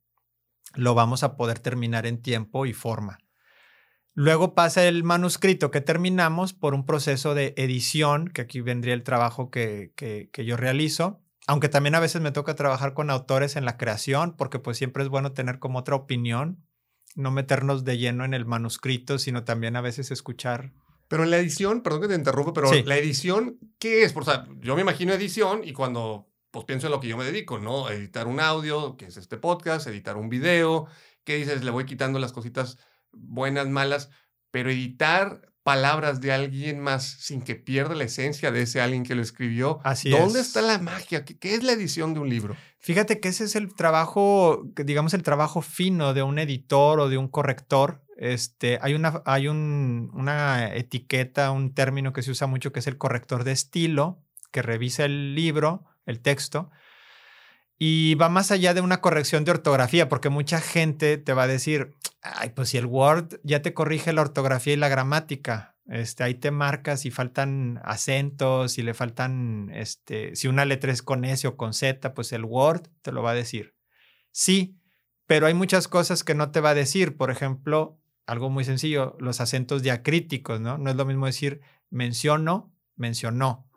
[0.74, 3.18] lo vamos a poder terminar en tiempo y forma.
[4.14, 9.02] Luego pasa el manuscrito que terminamos por un proceso de edición, que aquí vendría el
[9.02, 9.92] trabajo que,
[10.33, 14.61] yo realizo, Aunque también a veces me toca trabajar con autores en la creación, porque
[14.61, 16.64] pues siempre es bueno tener como otra opinión,
[17.16, 20.72] no meternos de lleno en el manuscrito, sino también a veces escuchar.
[21.12, 22.83] Pero en la edición, perdón que te interrumpa, pero Sí.
[22.85, 24.16] la edición, ¿qué es?
[24.16, 27.25] O sea, yo me imagino edición y cuando pues pienso en lo que yo me
[27.25, 27.90] dedico, ¿no?
[27.90, 30.87] Editar un audio, que es este podcast, editar un video,
[31.25, 31.64] ¿qué dices?
[31.64, 32.79] Le voy quitando las cositas
[33.12, 34.09] buenas, malas,
[34.51, 39.14] pero editar palabras de alguien más sin que pierda la esencia de ese alguien que
[39.14, 39.81] lo escribió.
[39.85, 40.46] Así ¿Dónde es.
[40.46, 41.25] está la magia?
[41.27, 42.57] ¿Qué, qué es la edición de un libro?
[42.79, 47.16] Fíjate que ese es el trabajo, digamos, el trabajo fino de un editor o de
[47.18, 48.01] un corrector.
[48.22, 52.87] Este, hay una, hay un- una etiqueta, un término que se usa mucho que es
[52.87, 56.70] el corrector de estilo, que revisa el libro, el texto,
[57.78, 61.46] y va más allá de una corrección de ortografía, porque mucha gente te va a
[61.48, 66.22] decir, ay, pues si el Word ya te corrige la ortografía y la gramática, este,
[66.22, 71.24] ahí te marcas si faltan acentos, si le faltan, este, si una letra es con
[71.24, 73.74] S o con Z, pues el Word te lo va a decir.
[74.30, 74.78] Sí,
[75.26, 77.16] pero hay muchas cosas que no te va a decir.
[77.16, 80.78] Por ejemplo, algo muy sencillo, los acentos diacríticos, ¿no?
[80.78, 83.68] No es lo mismo decir menciono, mencionó.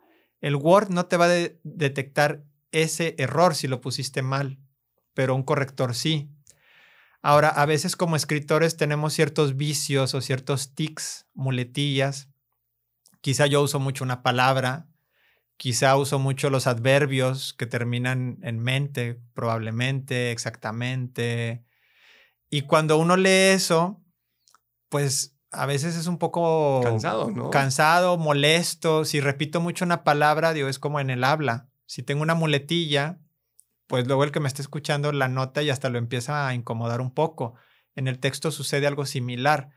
[0.41, 4.59] El Word no te va a de- detectar ese error si lo pusiste mal,
[5.13, 6.29] pero un corrector sí.
[7.21, 12.29] Ahora, a veces como escritores tenemos ciertos vicios o ciertos tics, muletillas.
[13.21, 14.87] Quizá yo uso mucho una palabra,
[15.57, 21.63] quizá uso mucho los adverbios que terminan en mente, probablemente, exactamente.
[22.51, 24.04] Y cuando uno lee eso,
[24.95, 27.49] pues a veces es un poco Cansado, ¿no?
[27.49, 29.03] cansado, molesto.
[29.03, 31.67] Si repito mucho una palabra, digo, es como en el habla.
[31.85, 33.19] Si tengo una muletilla,
[33.87, 37.01] pues luego el que me está escuchando la nota y hasta lo empieza a incomodar
[37.01, 37.55] un poco.
[37.93, 39.71] En el texto sucede algo similar.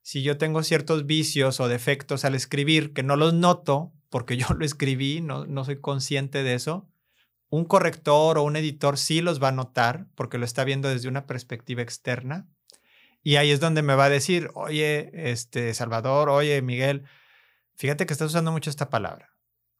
[0.00, 4.46] Si yo tengo ciertos vicios o defectos al escribir que no los noto porque yo
[4.56, 6.88] lo escribí, no, no soy consciente de eso,
[7.50, 11.10] un corrector o un editor sí los va a notar porque lo está viendo desde
[11.10, 12.48] una perspectiva externa.
[13.22, 17.04] Y ahí es donde me va a decir, oye, este, Salvador, oye, Miguel,
[17.76, 19.30] fíjate que estás usando mucho esta palabra.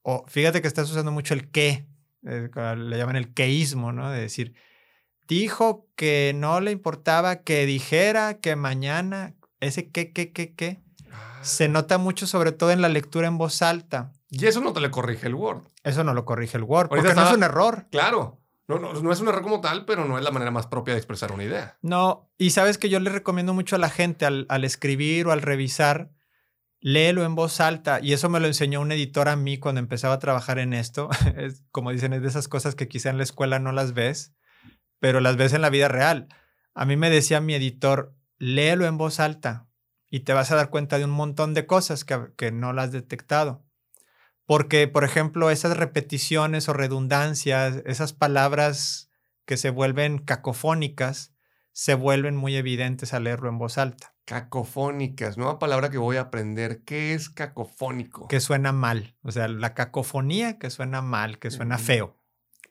[0.03, 1.87] O fíjate que estás usando mucho el qué,
[2.25, 4.11] eh, le llaman el queísmo, ¿no?
[4.11, 4.55] De decir,
[5.27, 10.81] dijo que no le importaba que dijera que mañana, ese qué, qué, qué, qué,
[11.43, 14.13] se nota mucho sobre todo en la lectura en voz alta.
[14.31, 15.63] Y eso no te le corrige el Word.
[15.83, 17.87] Eso no lo corrige el Word, Ahorita porque no es un error.
[17.91, 18.42] Claro.
[18.79, 20.99] No, no, es un error como tal, pero no es la manera más propia de
[20.99, 21.79] expresar una idea.
[21.83, 25.33] No, y sabes que yo le recomiendo mucho a la gente al, al escribir o
[25.33, 26.11] al revisar,
[26.81, 28.01] léelo en voz alta.
[28.03, 31.09] Y eso me lo enseñó un editor a mí cuando empezaba a trabajar en esto.
[31.37, 34.35] Es, como dicen, es de esas cosas que quizá en la escuela no las ves,
[34.99, 36.29] pero las ves en la vida real.
[36.75, 39.69] A mí me decía mi editor, léelo en voz alta
[40.11, 42.87] y te vas a dar cuenta de un montón de cosas que, que no las
[42.87, 43.65] has detectado.
[44.47, 49.11] Porque, por ejemplo, esas repeticiones o redundancias, esas palabras
[49.45, 51.33] que se vuelven cacofónicas,
[51.73, 56.23] se vuelven muy evidentes al leerlo en voz alta, Cacofónicas, nueva palabra que voy a
[56.23, 56.85] aprender.
[56.85, 58.29] ¿Qué es cacofónico?
[58.29, 59.17] que suena mal.
[59.23, 62.17] O sea, la cacofonía que suena mal, que suena feo.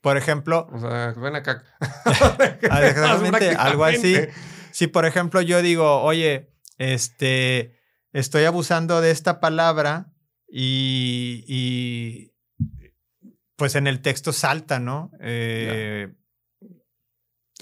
[0.01, 1.65] Por ejemplo, O sea, suena caca.
[2.71, 4.15] Ah, exactamente, algo así.
[4.71, 7.77] Si por ejemplo yo digo, oye, este,
[8.13, 10.10] estoy abusando de esta palabra
[10.53, 12.33] y, y,
[13.55, 15.11] pues en el texto salta, ¿no?
[15.21, 16.13] Eh,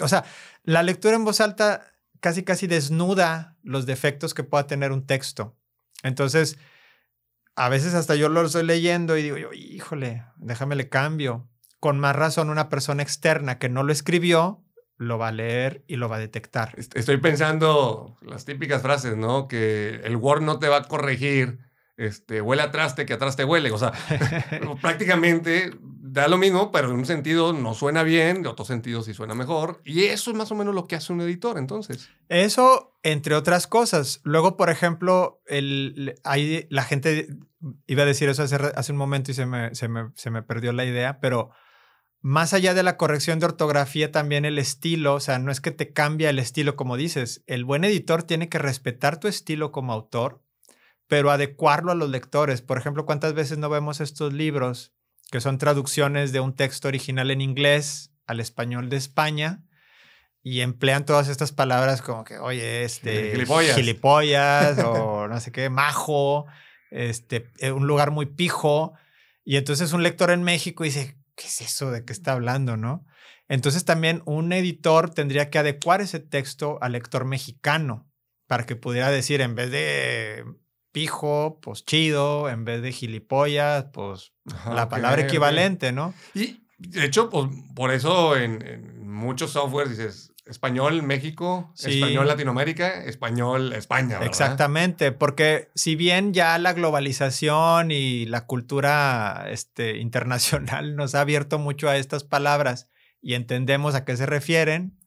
[0.00, 0.24] O sea,
[0.64, 1.86] la lectura en voz alta
[2.20, 5.56] casi casi desnuda los defectos que pueda tener un texto.
[6.02, 6.58] Entonces,
[7.54, 11.48] a veces hasta yo lo estoy leyendo y digo, yo, híjole, déjame le cambio.
[11.78, 14.62] Con más razón, una persona externa que no lo escribió,
[14.96, 16.74] lo va a leer y lo va a detectar.
[16.76, 19.48] Est- Estoy pensando las típicas frases, ¿no?
[19.48, 21.58] Que el Word no te va a corregir.
[22.00, 23.70] Este, huele a traste que atrás te huele.
[23.72, 23.92] O sea,
[24.80, 29.12] prácticamente da lo mismo, pero en un sentido no suena bien, de otro sentido sí
[29.12, 29.82] suena mejor.
[29.84, 32.08] Y eso es más o menos lo que hace un editor, entonces.
[32.30, 34.20] Eso, entre otras cosas.
[34.24, 37.28] Luego, por ejemplo, el, hay, la gente
[37.86, 40.42] iba a decir eso hace, hace un momento y se me, se, me, se me
[40.42, 41.50] perdió la idea, pero
[42.22, 45.70] más allá de la corrección de ortografía, también el estilo, o sea, no es que
[45.70, 49.92] te cambia el estilo, como dices, el buen editor tiene que respetar tu estilo como
[49.92, 50.42] autor,
[51.10, 52.62] pero adecuarlo a los lectores.
[52.62, 54.94] Por ejemplo, ¿cuántas veces no vemos estos libros
[55.32, 59.64] que son traducciones de un texto original en inglés al español de España?
[60.42, 63.76] y emplean todas estas palabras como que, oye, este, Gilipollas.
[63.76, 66.46] gilipollas o no sé qué, majo,
[66.90, 68.94] este, eh, un lugar muy pijo.
[69.44, 71.90] Y entonces un lector en México dice, ¿qué es eso?
[71.90, 72.78] ¿De qué está hablando?
[72.78, 73.04] ¿No?
[73.48, 78.10] Entonces también un editor tendría que adecuar ese texto al lector mexicano
[78.46, 80.42] para que pudiera decir, en vez de
[80.92, 86.14] pijo, pues chido, en vez de gilipollas, pues Ajá, la palabra equivalente, ¿no?
[86.34, 92.00] Y De hecho, pues, por eso en, en muchos softwares dices español México, Sí.
[92.00, 94.14] español Latinoamérica, español España.
[94.14, 94.26] ¿verdad?
[94.26, 101.58] Exactamente, porque si bien ya la globalización y la cultura este, internacional nos ha abierto
[101.58, 102.88] mucho a estas palabras
[103.22, 104.98] y entendemos a qué se refieren,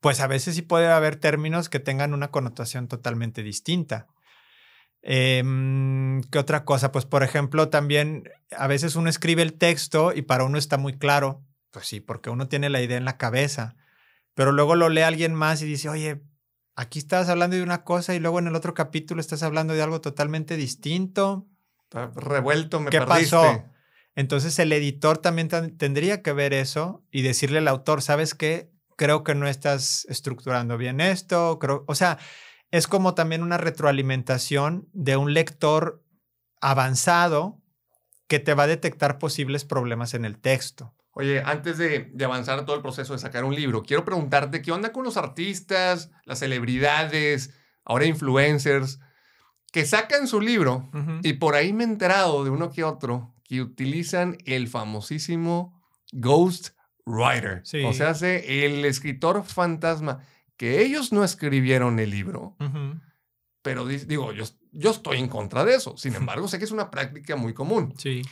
[0.00, 4.08] pues a veces sí puede haber términos que tengan una connotación totalmente distinta.
[5.02, 6.92] Em, ¿Qué otra cosa?
[6.92, 10.96] Pues por ejemplo, también a veces uno escribe el texto y para uno está muy
[10.96, 13.76] claro, pues sí, porque uno tiene la idea en la cabeza,
[14.34, 16.22] pero luego lo lee alguien más y dice, oye,
[16.76, 19.82] aquí estabas hablando de una cosa y luego en el otro capítulo estás hablando de
[19.82, 21.46] algo totalmente distinto.
[21.82, 23.36] Está revuelto, me ¿Qué perdiste.
[23.36, 23.64] pasó?
[24.14, 28.70] Entonces el editor también tendría que ver eso y decirle al autor, ¿sabes qué?
[28.96, 31.58] Creo que no estás estructurando bien esto.
[31.58, 32.18] Creo, o sea,
[32.72, 36.02] es como también una retroalimentación de un lector
[36.60, 37.60] avanzado
[38.26, 40.94] que te va a detectar posibles problemas en el texto.
[41.12, 44.72] Oye, antes de, de avanzar todo el proceso de sacar un libro, quiero preguntarte qué
[44.72, 47.54] onda con los artistas, las celebridades,
[47.84, 48.98] ahora influencers,
[49.72, 50.90] que sacan su libro
[51.22, 55.82] y por ahí me he enterado de uno que otro que utilizan el famosísimo
[56.12, 56.70] Ghost
[57.04, 57.60] Writer.
[57.64, 57.82] Sí.
[57.84, 60.24] O sea, hace el escritor fantasma,
[60.62, 62.54] que ellos no escribieron el libro,
[63.62, 65.96] pero di- digo, yo, yo estoy en contra de eso.
[65.96, 67.92] Sin embargo, sé que es una práctica muy común.
[67.98, 68.22] Sí.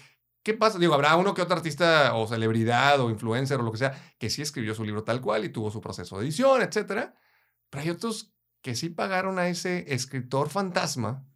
[0.45, 0.79] ¿Qué pasa?
[0.79, 4.31] Digo, habrá uno que otro artista o celebridad o influencer o lo que sea que
[4.31, 7.17] sí escribió su libro tal cual y tuvo su proceso de edición, etcétera.
[7.69, 11.27] Pero hay otros que sí pagaron a ese escritor fantasma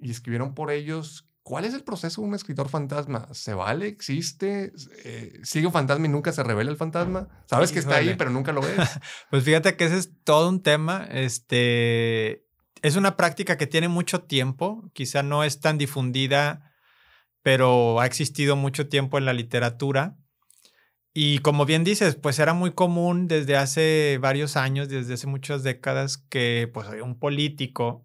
[0.00, 1.28] y escribieron por ellos.
[1.46, 3.28] ¿Cuál es el proceso de un escritor fantasma?
[3.30, 3.86] ¿Se vale?
[3.86, 4.72] ¿Existe?
[5.04, 7.28] Eh, ¿Sigue un fantasma y nunca se revela el fantasma?
[7.48, 8.76] Sabes que está ahí, pero nunca lo ves.
[9.30, 11.06] Pues fíjate que ese es todo un tema.
[11.08, 12.44] Este
[12.82, 16.72] es una práctica que tiene mucho tiempo, quizá no es tan difundida,
[17.42, 20.16] pero ha existido mucho tiempo en la literatura.
[21.14, 25.62] Y como bien dices, pues era muy común desde hace varios años, desde hace muchas
[25.62, 28.04] décadas, que pues había un político,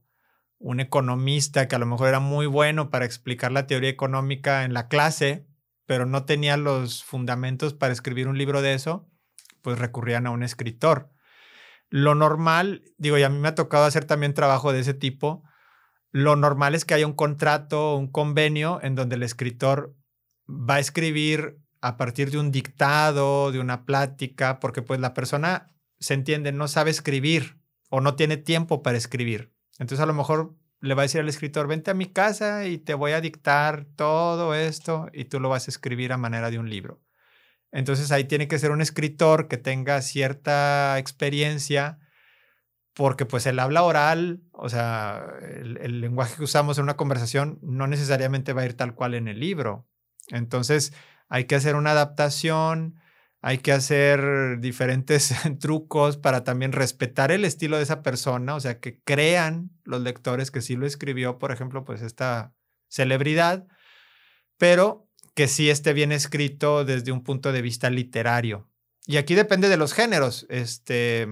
[0.61, 4.73] un economista que a lo mejor era muy bueno para explicar la teoría económica en
[4.73, 5.47] la clase,
[5.85, 9.09] pero no tenía los fundamentos para escribir un libro de eso,
[9.61, 11.11] pues recurrían a un escritor.
[11.89, 15.43] Lo normal, digo, y a mí me ha tocado hacer también trabajo de ese tipo,
[16.11, 19.95] lo normal es que haya un contrato, un convenio en donde el escritor
[20.47, 25.73] va a escribir a partir de un dictado, de una plática, porque pues la persona
[25.99, 29.53] se entiende, no sabe escribir o no tiene tiempo para escribir.
[29.81, 32.77] Entonces a lo mejor le va a decir al escritor, vente a mi casa y
[32.77, 36.59] te voy a dictar todo esto y tú lo vas a escribir a manera de
[36.59, 37.01] un libro.
[37.71, 41.97] Entonces ahí tiene que ser un escritor que tenga cierta experiencia
[42.93, 47.57] porque pues el habla oral, o sea, el, el lenguaje que usamos en una conversación
[47.63, 49.87] no necesariamente va a ir tal cual en el libro.
[50.27, 50.93] Entonces
[51.27, 53.00] hay que hacer una adaptación,
[53.41, 58.79] hay que hacer diferentes trucos para también respetar el estilo de esa persona, o sea,
[58.79, 62.53] que crean los lectores que sí lo escribió, por ejemplo, pues esta
[62.87, 63.67] celebridad,
[64.57, 68.69] pero que sí esté bien escrito desde un punto de vista literario.
[69.07, 70.45] Y aquí depende de los géneros.
[70.49, 71.27] Este,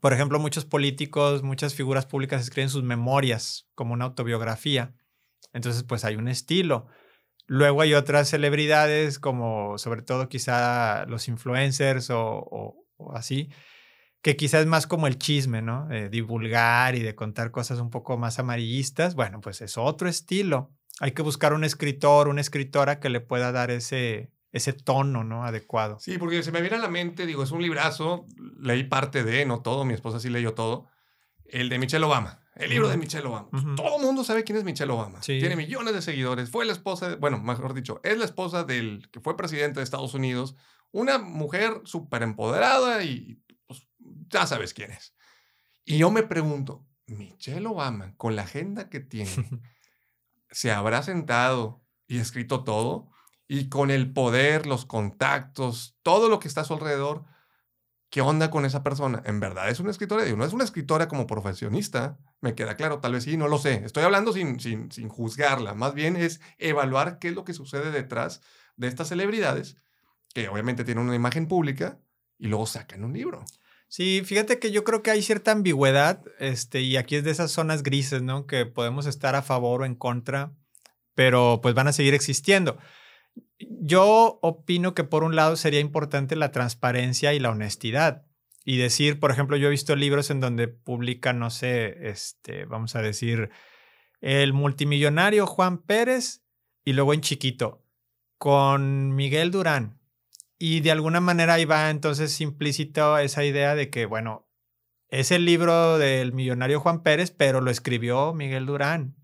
[0.00, 4.94] por ejemplo, muchos políticos, muchas figuras públicas escriben sus memorias como una autobiografía.
[5.52, 6.86] Entonces, pues hay un estilo.
[7.52, 13.50] Luego hay otras celebridades, como sobre todo quizá los influencers o, así,
[14.22, 15.88] que quizás es más como el chisme, ¿no?
[15.88, 19.16] De divulgar y de contar cosas un poco más amarillistas.
[19.16, 20.70] Bueno, pues es otro estilo.
[21.00, 25.44] Hay que buscar un escritor, una escritora que le pueda dar ese, ese tono, ¿no?
[25.44, 25.98] Adecuado.
[25.98, 28.26] Sí, porque se me viene a la mente, digo, es un librazo,
[28.60, 30.86] leí parte de, no todo, mi esposa sí leyó todo,
[31.46, 32.96] el de Michelle Obama, el libro de.
[32.96, 33.48] Michelle Obama.
[33.52, 33.74] Ujú.
[33.74, 35.22] Todo el mundo sabe quién es Michelle Obama.
[35.22, 35.38] Sí.
[35.38, 39.08] Tiene millones de seguidores, fue la esposa, de- bueno, mejor dicho, es la esposa del
[39.10, 40.54] que fue presidente de Estados Unidos,
[40.92, 43.86] una mujer súper empoderada y pues,
[44.28, 45.14] ya sabes quién es.
[45.84, 49.30] Y yo me pregunto, Michelle Obama, con la agenda que tiene,
[50.50, 53.10] se habrá sentado y escrito todo
[53.48, 57.24] y con el poder, los contactos, todo lo que está a su alrededor,
[58.08, 59.22] ¿qué onda con esa persona?
[59.24, 60.24] ¿En verdad es una escritora?
[60.24, 63.58] Digo, no es una escritora como profesionista, me queda claro, tal vez sí, no lo
[63.58, 63.82] sé.
[63.84, 67.90] Estoy hablando sin, sin, sin juzgarla, más bien es evaluar qué es lo que sucede
[67.90, 68.42] detrás
[68.76, 69.76] de estas celebridades,
[70.34, 71.98] que obviamente tienen una imagen pública
[72.38, 73.44] y luego sacan un libro.
[73.88, 77.50] Sí, fíjate que yo creo que hay cierta ambigüedad, este, y aquí es de esas
[77.50, 78.46] zonas grises, ¿no?
[78.46, 80.52] Que podemos estar a favor o en contra,
[81.14, 82.78] pero pues van a seguir existiendo.
[83.58, 88.26] Yo opino que por un lado sería importante la transparencia y la honestidad.
[88.70, 92.94] Y decir, por ejemplo, yo he visto libros en donde publican, no sé, este, vamos
[92.94, 93.50] a decir,
[94.20, 96.44] el multimillonario Juan Pérez
[96.84, 97.84] y luego en chiquito,
[98.38, 99.98] con Miguel Durán.
[100.56, 104.48] Y de alguna manera ahí va entonces implícito esa idea de que, bueno,
[105.08, 109.16] es el libro del millonario Juan Pérez, pero lo escribió Miguel Durán.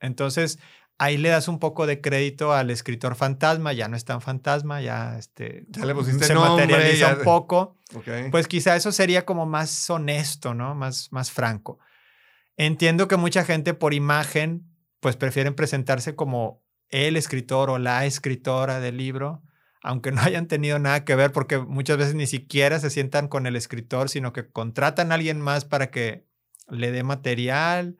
[0.00, 0.58] Entonces,
[1.02, 4.82] ahí le das un poco de crédito al escritor fantasma, ya no es tan fantasma,
[4.82, 7.78] ya, este, ya le pusiste se nombre, materializa ya- un poco.
[7.94, 8.06] Ok.
[8.30, 10.74] Pues quizá eso sería como más honesto, ¿no?
[10.74, 11.78] Más, más franco.
[12.58, 14.66] Entiendo que mucha gente por imagen,
[15.00, 19.42] pues prefieren presentarse como el escritor o la escritora del libro,
[19.82, 23.46] aunque no hayan tenido nada que ver, porque muchas veces ni siquiera se sientan con
[23.46, 26.26] el escritor, sino que contratan a alguien más para que
[26.68, 27.96] le dé material.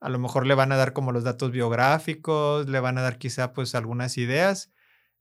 [0.00, 3.18] A lo mejor le van a dar como los datos biográficos, le van a dar
[3.18, 4.72] quizá pues algunas ideas.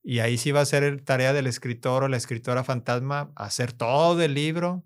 [0.03, 4.21] Y ahí sí va a ser tarea del escritor o la escritora fantasma hacer todo
[4.21, 4.85] el libro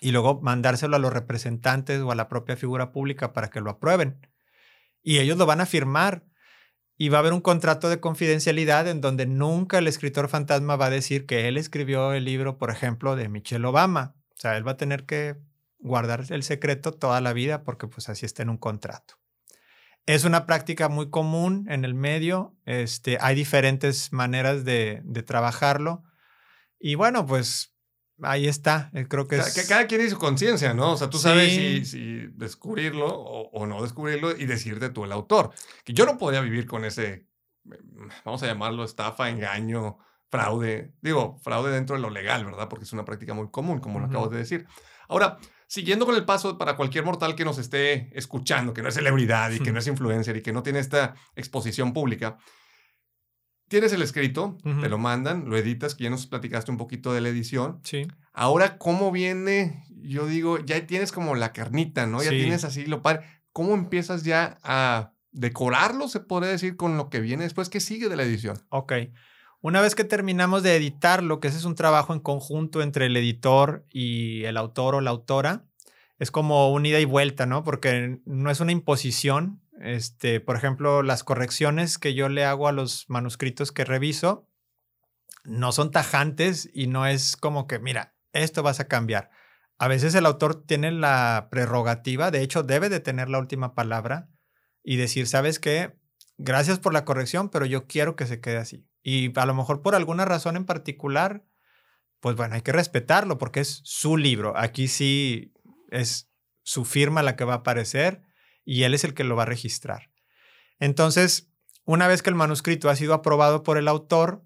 [0.00, 3.70] y luego mandárselo a los representantes o a la propia figura pública para que lo
[3.70, 4.20] aprueben.
[5.02, 6.24] Y ellos lo van a firmar.
[6.98, 10.86] Y va a haber un contrato de confidencialidad en donde nunca el escritor fantasma va
[10.86, 14.16] a decir que él escribió el libro, por ejemplo, de Michelle Obama.
[14.30, 15.36] O sea, él va a tener que
[15.78, 19.14] guardar el secreto toda la vida porque pues así está en un contrato.
[20.06, 22.56] Es una práctica muy común en el medio.
[22.64, 26.04] Este, hay diferentes maneras de, de trabajarlo.
[26.78, 27.74] Y bueno, pues
[28.22, 28.90] ahí está.
[28.94, 29.52] Eh, Creo que es...
[29.54, 30.92] que Cada quien tiene su conciencia, ¿no?
[30.92, 31.84] O sea, tú sabes Sí.
[31.84, 35.50] si, si descubrirlo o, o no descubrirlo y decirte tú el autor.
[35.84, 37.26] Que yo no podría vivir con ese,
[37.64, 37.72] mm,
[38.24, 39.98] vamos a llamarlo estafa, engaño,
[40.30, 40.94] fraude.
[41.00, 42.68] Digo, fraude dentro de lo legal, ¿verdad?
[42.68, 44.66] Porque es una práctica muy común, como lo acabo de decir.
[45.08, 48.94] Ahora, siguiendo con el paso para cualquier mortal que nos esté escuchando, que no es
[48.94, 52.38] celebridad y que no es influencer y que no tiene esta exposición pública,
[53.68, 57.20] tienes el escrito, te lo mandan, lo editas, que ya nos platicaste un poquito de
[57.20, 57.80] la edición.
[57.82, 58.06] Sí.
[58.32, 59.84] Ahora, ¿cómo viene?
[59.90, 62.22] Yo digo, ya tienes como la carnita, ¿no?
[62.22, 62.36] Ya Sí.
[62.38, 63.26] tienes así lo padre.
[63.52, 67.68] ¿Cómo empiezas ya a decorarlo, se podría decir, con lo que viene después?
[67.68, 68.58] ¿Qué sigue de la edición?
[68.68, 68.92] Ok.
[69.66, 73.16] Una vez que terminamos de editarlo, que ese es un trabajo en conjunto entre el
[73.16, 75.64] editor y el autor o la autora,
[76.20, 77.64] es como un ida y vuelta, ¿no?
[77.64, 79.60] Porque no es una imposición.
[79.80, 84.48] Este, por ejemplo, las correcciones que yo le hago a los manuscritos que reviso
[85.42, 89.30] no son tajantes y no es como que, mira, esto vas a cambiar.
[89.78, 94.28] A veces el autor tiene la prerrogativa, de hecho debe de tener la última palabra
[94.84, 95.98] y decir, ¿sabes qué?
[96.38, 98.86] Gracias por la corrección, pero yo quiero que se quede así.
[99.08, 101.44] Y a lo mejor por alguna razón en particular,
[102.18, 104.58] pues bueno, hay que respetarlo porque es su libro.
[104.58, 105.54] Aquí sí
[105.92, 106.28] es
[106.64, 108.22] su firma la que va a aparecer
[108.64, 110.10] y él es el que lo va a registrar.
[110.80, 111.52] Entonces,
[111.84, 114.42] una vez que el manuscrito ha sido aprobado por el autor,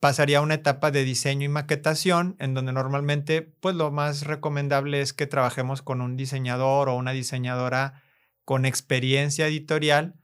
[0.00, 5.02] pasaría a una etapa de diseño y maquetación, en donde normalmente, pues lo más recomendable
[5.02, 8.02] es que trabajemos con un diseñador o una diseñadora
[8.46, 10.14] con experiencia editorial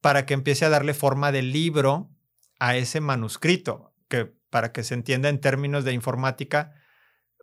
[0.00, 2.10] para que empiece a darle forma de libro
[2.58, 6.74] a ese manuscrito, que para que se entienda en términos de informática,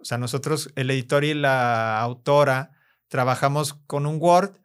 [0.01, 2.71] o sea, nosotros, el editor y la autora,
[3.07, 4.59] trabajamos con un Word,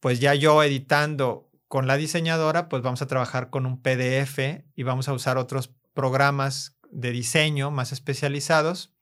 [0.00, 4.82] pues ya yo editando con la diseñadora, pues vamos a trabajar con un PDF y
[4.82, 8.92] vamos a usar otros programas de diseño más especializados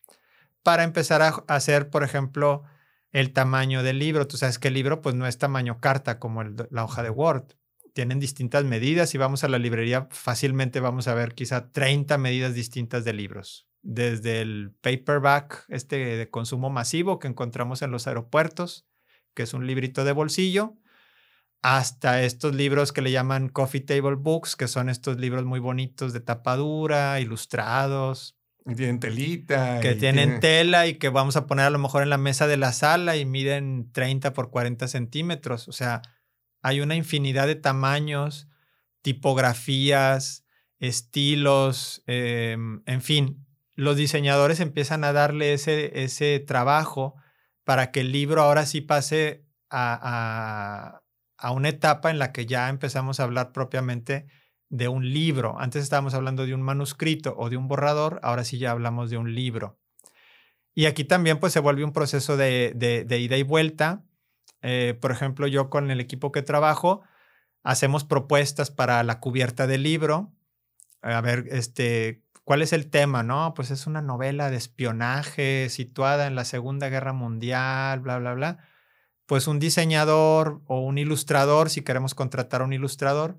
[0.62, 2.64] para empezar a hacer, por ejemplo,
[3.12, 4.27] el tamaño del libro.
[4.27, 7.11] Tú sabes que el libro pues no es tamaño carta como el- la hoja de
[7.11, 7.55] Word.
[7.99, 12.55] Tienen distintas medidas y vamos a la librería, fácilmente vamos a ver quizá 30 medidas
[12.55, 13.66] distintas de libros.
[13.82, 18.86] Desde el paperback, este de consumo masivo que encontramos en los aeropuertos,
[19.34, 20.76] que es un librito de bolsillo,
[21.61, 26.12] hasta estos libros que le llaman coffee table books, que son estos libros muy bonitos
[26.12, 29.80] de tapadura, ilustrados, Y tienen telita.
[29.80, 32.46] que tienen tiene- tela y que vamos a poner a lo mejor en la mesa
[32.46, 35.66] de la sala y miden 30 por 40 centímetros.
[35.66, 36.01] O sea,
[36.62, 38.48] hay una infinidad de tamaños,
[39.02, 40.44] tipografías,
[40.78, 43.46] estilos, em, en fin.
[43.74, 47.14] Los diseñadores empiezan a darle ese, ese trabajo
[47.64, 51.00] para que el libro ahora sí pase a,
[51.38, 54.26] a- una etapa en la que ya empezamos a hablar propiamente
[54.70, 55.59] de un libro.
[55.61, 59.18] Antes estábamos hablando de un manuscrito o de un borrador, ahora sí ya hablamos de
[59.18, 59.78] un libro.
[60.74, 64.04] Y aquí también pues se vuelve un proceso de, de- de ida y vuelta.
[64.62, 67.02] Eh, por ejemplo, yo con el equipo que trabajo,
[67.62, 70.32] hacemos propuestas para la cubierta del libro.
[71.02, 73.22] A ver, este, ¿cuál es el tema?
[73.22, 78.34] No, pues es una novela de espionaje situada en la Segunda Guerra Mundial, bla, bla,
[78.34, 78.59] bla.
[79.26, 83.38] Pues un diseñador o un ilustrador, si queremos contratar a un ilustrador,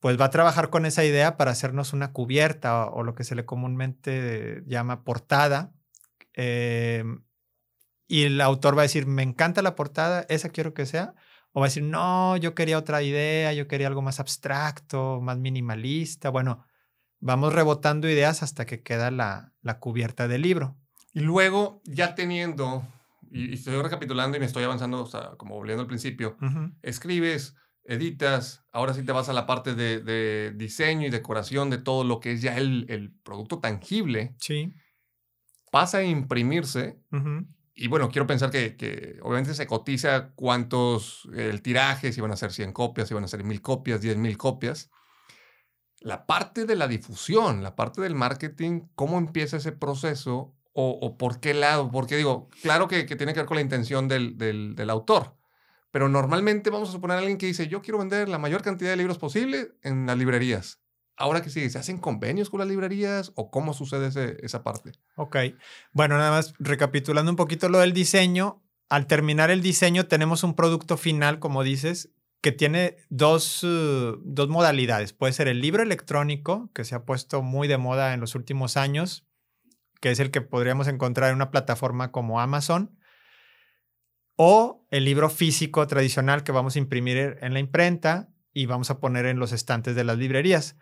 [0.00, 3.34] pues va a trabajar con esa idea para hacernos una cubierta o, lo que se
[3.34, 5.72] le comúnmente llama portada.
[6.34, 7.04] Eh,
[8.08, 11.14] y el autor va a decir, me encanta la portada, esa quiero que sea.
[11.52, 15.38] O va a decir, no, yo quería otra idea, yo quería algo más abstracto, más
[15.38, 16.30] minimalista.
[16.30, 16.64] Bueno,
[17.20, 20.76] vamos rebotando ideas hasta que queda la, la cubierta del libro.
[21.12, 22.82] Y luego, ya teniendo,
[23.30, 26.36] y, estoy recapitulando y me estoy avanzando, o sea, como volviendo al principio,
[26.82, 32.04] escribes, editas, ahora sí te vas a la parte de, diseño y decoración de todo
[32.04, 34.34] lo que es ya el, el producto tangible.
[34.38, 34.74] Sí.
[35.70, 36.98] Pasa a imprimirse.
[37.80, 42.50] Y bueno, quiero pensar que, obviamente se cotiza cuántos, el tiraje, si van a ser
[42.50, 44.90] 100 copias, si van a ser 1000 copias, 10.000 copias.
[46.00, 50.56] La parte de la difusión, la parte del marketing, ¿cómo empieza ese proceso?
[50.72, 51.90] ¿O, por qué lado?
[51.90, 55.36] Porque digo, claro que, que, tiene que ver con la intención del, del, del autor,
[55.92, 58.90] pero normalmente vamos a suponer a alguien que dice, yo quiero vender la mayor cantidad
[58.90, 60.80] de libros posible en las librerías.
[61.18, 64.92] Ahora que sigue, ¿se hacen convenios con las librerías o cómo sucede esa parte?
[65.16, 65.36] Ok.
[65.92, 68.62] Bueno, nada más recapitulando un poquito lo del diseño.
[68.88, 72.10] Al terminar el diseño tenemos un producto final, como dices,
[72.40, 75.12] que tiene dos, uh, dos modalidades.
[75.12, 78.76] Puede ser el libro electrónico, que se ha puesto muy de moda en los últimos
[78.76, 79.26] años,
[80.00, 82.96] que es el que podríamos encontrar en una plataforma como Amazon
[84.36, 89.00] o el libro físico tradicional que vamos a imprimir en la imprenta y vamos a
[89.00, 90.76] poner en los estantes de las librerías.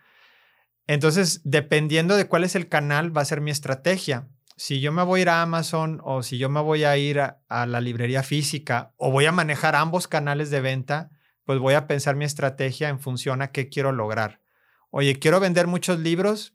[0.86, 4.28] Entonces, dependiendo de cuál es el canal, va a ser mi estrategia.
[4.56, 7.20] Si yo me voy a ir a Amazon o si yo me voy a ir
[7.20, 11.10] a, la librería física o voy a manejar ambos canales de venta,
[11.44, 14.40] pues voy a pensar mi estrategia en función a qué quiero lograr.
[14.90, 16.54] Oye, quiero vender muchos libros,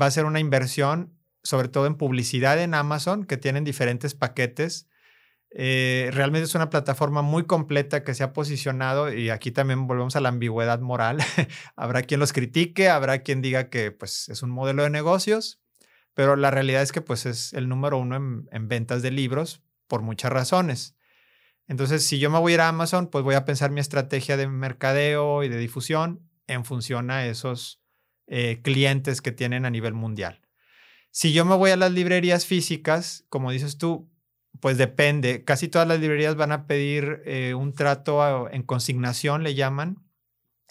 [0.00, 4.88] va a ser una inversión, sobre todo en publicidad en Amazon, que tienen diferentes paquetes
[5.56, 10.16] eh, realmente es una plataforma muy completa que se ha posicionado y aquí también volvemos
[10.16, 11.18] a la ambigüedad moral.
[11.76, 15.60] habrá quien los critique, habrá quien diga que pues, es un modelo de negocios,
[16.12, 18.16] pero la realidad es que pues, es el número uno
[18.50, 20.96] en, ventas de libros por muchas razones.
[21.68, 24.36] Entonces, si yo me voy a ir a Amazon, pues voy a pensar mi estrategia
[24.36, 27.80] de mercadeo y de difusión en función a esos
[28.26, 30.40] eh, clientes que tienen a nivel mundial.
[31.10, 34.10] Si yo me voy a las librerías físicas, como dices tú,
[34.60, 35.44] pues depende.
[35.44, 40.02] Casi todas las librerías van a pedir eh, un trato en consignación, le llaman,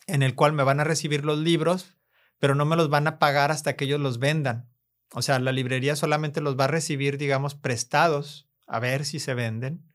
[0.07, 1.95] en el cual me van a recibir los libros,
[2.39, 4.69] pero no me los van a pagar hasta que ellos los vendan.
[5.11, 9.33] O sea, la librería solamente los va a recibir, digamos, prestados, a ver si se
[9.33, 9.85] venden.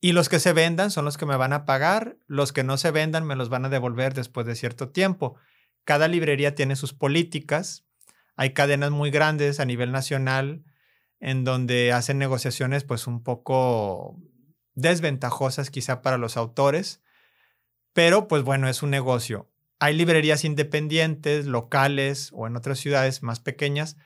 [0.00, 2.76] Y los que se vendan son los que me van a pagar, los que no
[2.76, 5.36] se vendan me los van a devolver después de cierto tiempo.
[5.84, 7.86] Cada librería tiene sus políticas.
[8.36, 10.64] Hay cadenas muy grandes a nivel nacional
[11.24, 14.20] en donde hacen negociaciones pues un poco
[14.74, 17.00] desventajosas quizá para los autores,
[17.94, 19.50] pero pues bueno, es un negocio.
[19.78, 23.96] Hay librerías independientes, locales o en otras ciudades más pequeñas,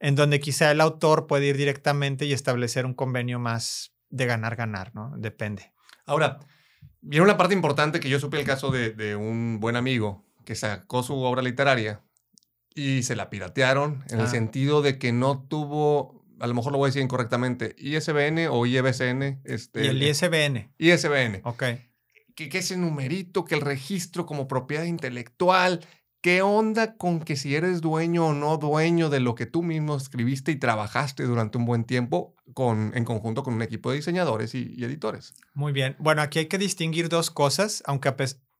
[0.00, 4.96] en donde quizá el autor puede ir directamente y establecer un convenio más de ganar-ganar,
[4.96, 5.12] ¿no?
[5.16, 5.72] Depende.
[6.06, 6.40] Ahora,
[7.00, 10.56] viene una parte importante que yo supe el caso de, de, un buen amigo que
[10.56, 12.02] sacó su obra literaria
[12.74, 14.28] y se la piratearon en el ah.
[14.28, 18.66] sentido de que no tuvo a lo mejor lo voy a decir incorrectamente, ISBN o
[18.66, 19.40] IBCN.
[19.44, 20.72] Este, y el ISBN.
[20.78, 21.40] ISBN.
[21.44, 21.64] Ok.
[22.34, 25.86] Que, que, ese numerito, que el registro como propiedad intelectual.
[26.20, 29.94] ¿Qué onda con que si eres dueño o no dueño de lo que tú mismo
[29.94, 34.54] escribiste y trabajaste durante un buen tiempo con, en conjunto con un equipo de diseñadores
[34.54, 35.34] y, y editores?
[35.52, 35.96] Muy bien.
[35.98, 38.10] Bueno, aquí hay que distinguir dos cosas, aunque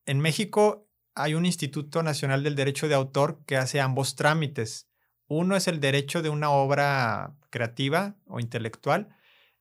[0.05, 4.89] en México hay un Instituto Nacional del Derecho de Autor que hace ambos trámites.
[5.27, 9.15] Uno es el derecho de una obra creativa o intelectual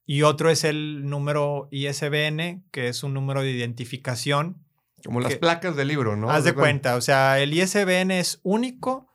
[0.06, 4.66] y otro es el número ISBN, que es un número de identificación.
[5.04, 6.30] Como las placas del libro, ¿no?
[6.30, 9.08] Haz de cuenta, o sea, el ISBN es único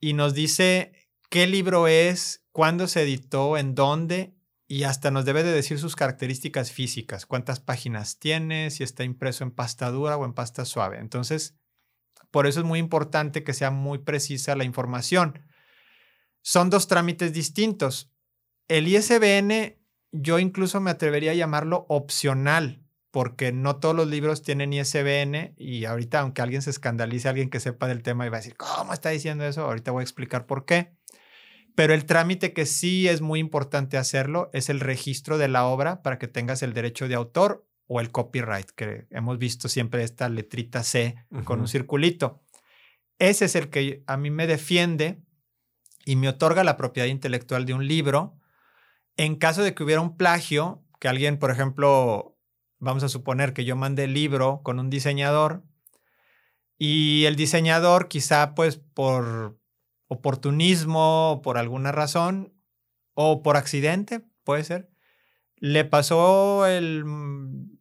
[0.00, 0.92] y nos dice
[1.30, 4.34] qué libro es, cuándo se editó, en dónde
[4.66, 9.44] y hasta nos debe de decir sus características físicas, cuántas páginas tiene, si está impreso
[9.44, 10.98] en pasta dura o en pasta suave.
[11.00, 11.54] Entonces,
[12.30, 15.40] por eso es muy importante que sea muy precisa la información
[16.44, 18.12] son dos trámites distintos.
[18.68, 19.78] El ISBN,
[20.12, 25.86] yo incluso me atrevería a llamarlo opcional, porque no todos los libros tienen ISBN y
[25.86, 28.92] ahorita, aunque alguien se escandalice, alguien que sepa del tema y va a decir, ¿cómo
[28.92, 29.62] está diciendo eso?
[29.62, 30.92] Ahorita voy a explicar por qué.
[31.74, 36.02] Pero el trámite que sí es muy importante hacerlo es el registro de la obra
[36.02, 40.28] para que tengas el derecho de autor o el copyright, que hemos visto siempre esta
[40.28, 42.42] letrita C con un circulito.
[43.18, 45.22] Ese es el que a mí me defiende
[46.04, 48.38] y me otorga la propiedad intelectual de un libro
[49.16, 52.36] en caso de que hubiera un plagio, que alguien, por ejemplo,
[52.78, 55.62] vamos a suponer que yo mandé el libro con un diseñador
[56.76, 59.58] y el diseñador quizá pues por
[60.08, 62.52] oportunismo, por alguna razón
[63.14, 64.90] o por accidente, puede ser,
[65.56, 67.04] le pasó el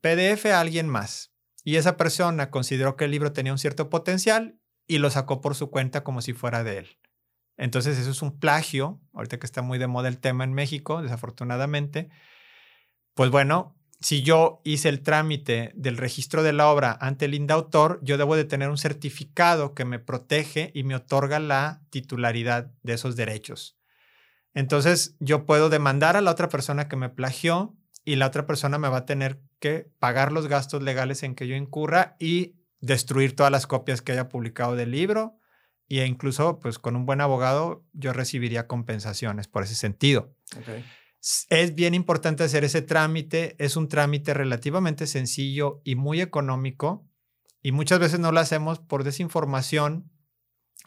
[0.01, 4.59] PDF a alguien más y esa persona consideró que el libro tenía un cierto potencial
[4.85, 6.99] y lo sacó por su cuenta como si fuera de él.
[7.57, 11.01] Entonces eso es un plagio, ahorita que está muy de moda el tema en México,
[11.01, 12.09] desafortunadamente.
[13.13, 17.99] Pues bueno, si yo hice el trámite del registro de la obra ante el indautor,
[18.03, 22.93] yo debo de tener un certificado que me protege y me otorga la titularidad de
[22.93, 23.77] esos derechos.
[24.53, 28.77] Entonces, yo puedo demandar a la otra persona que me plagió y la otra persona
[28.77, 33.35] me va a tener que pagar los gastos legales en que yo incurra y destruir
[33.35, 35.37] todas las copias que haya publicado del libro
[35.99, 40.35] e incluso pues con un buen abogado yo recibiría compensaciones por ese sentido.
[41.49, 47.07] Es bien importante hacer ese trámite, es un trámite relativamente sencillo y muy económico
[47.61, 50.11] y muchas veces no lo hacemos por desinformación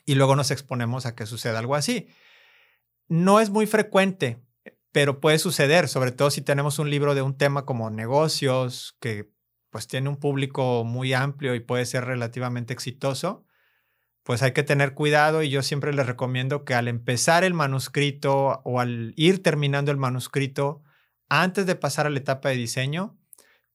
[0.05, 2.09] y luego nos exponemos a que suceda algo así.
[3.09, 4.43] No es muy frecuente,
[4.93, 9.31] pero puede suceder, sobre todo si tenemos un libro de un tema como negocios, que
[9.71, 13.46] pues tiene un público muy amplio y puede ser relativamente exitoso
[14.27, 18.61] pues hay que tener cuidado y yo siempre les recomiendo que al empezar el manuscrito
[18.65, 20.83] o al ir terminando el manuscrito,
[21.29, 23.17] antes de pasar a la etapa de diseño,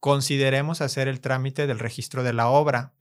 [0.01, 2.93] consideremos hacer el trámite del registro de la obra.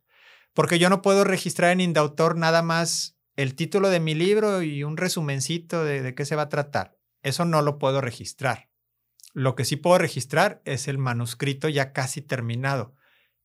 [0.55, 4.85] Porque yo no puedo registrar en Indautor nada más el título de mi libro y
[4.85, 6.99] un resumencito de, de qué se va a tratar.
[7.25, 8.71] Eso no lo puedo registrar.
[9.33, 12.95] Lo que sí puedo registrar es el manuscrito ya casi terminado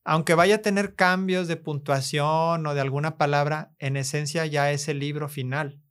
[0.06, 4.86] aunque vaya a tener cambios de puntuación o de alguna palabra, en esencia ya es
[4.86, 5.82] el libro final.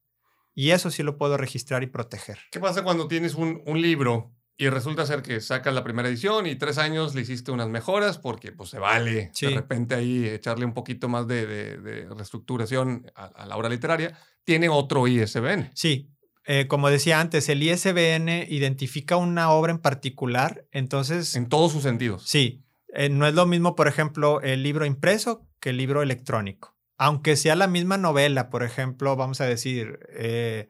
[0.53, 2.39] Y eso sí lo puedo registrar y proteger.
[2.49, 6.55] ¿Qué pasa cuando tienes un, libro y resulta ser que sacas la primera edición y
[6.55, 10.73] tres años le hiciste unas mejoras porque pues se vale de repente ahí echarle un
[10.73, 14.17] poquito más de, reestructuración a, la obra literaria?
[14.45, 15.71] Tiene otro ISBN.
[15.73, 16.09] Sí,
[16.45, 21.35] eh, como decía antes, el ISBN identifica una obra en particular, entonces...
[21.35, 22.23] En todos sus sentidos.
[22.25, 22.64] Sí,
[22.95, 26.75] eh, no es lo mismo, por ejemplo, el libro impreso que el libro electrónico.
[26.97, 30.69] Aunque sea la misma novela, por ejemplo, vamos a decir, eh,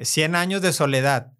[0.00, 1.32] 100 años de soledad.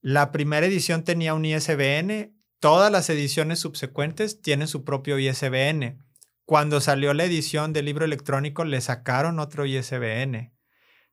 [0.00, 6.02] La primera edición tenía un ISBN, todas las ediciones subsecuentes tienen su propio ISBN.
[6.44, 10.54] Cuando salió la edición del libro electrónico, le sacaron otro ISBN.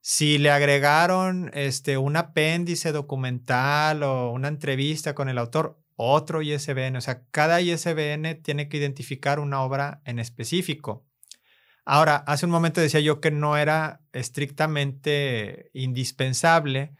[0.00, 6.96] Si le agregaron este, un apéndice documental o una entrevista con el autor, otro ISBN.
[6.96, 11.06] O sea, cada ISBN tiene que identificar una obra en específico.
[11.84, 16.94] Ahora, hace un momento decía yo que no era estrictamente indispensable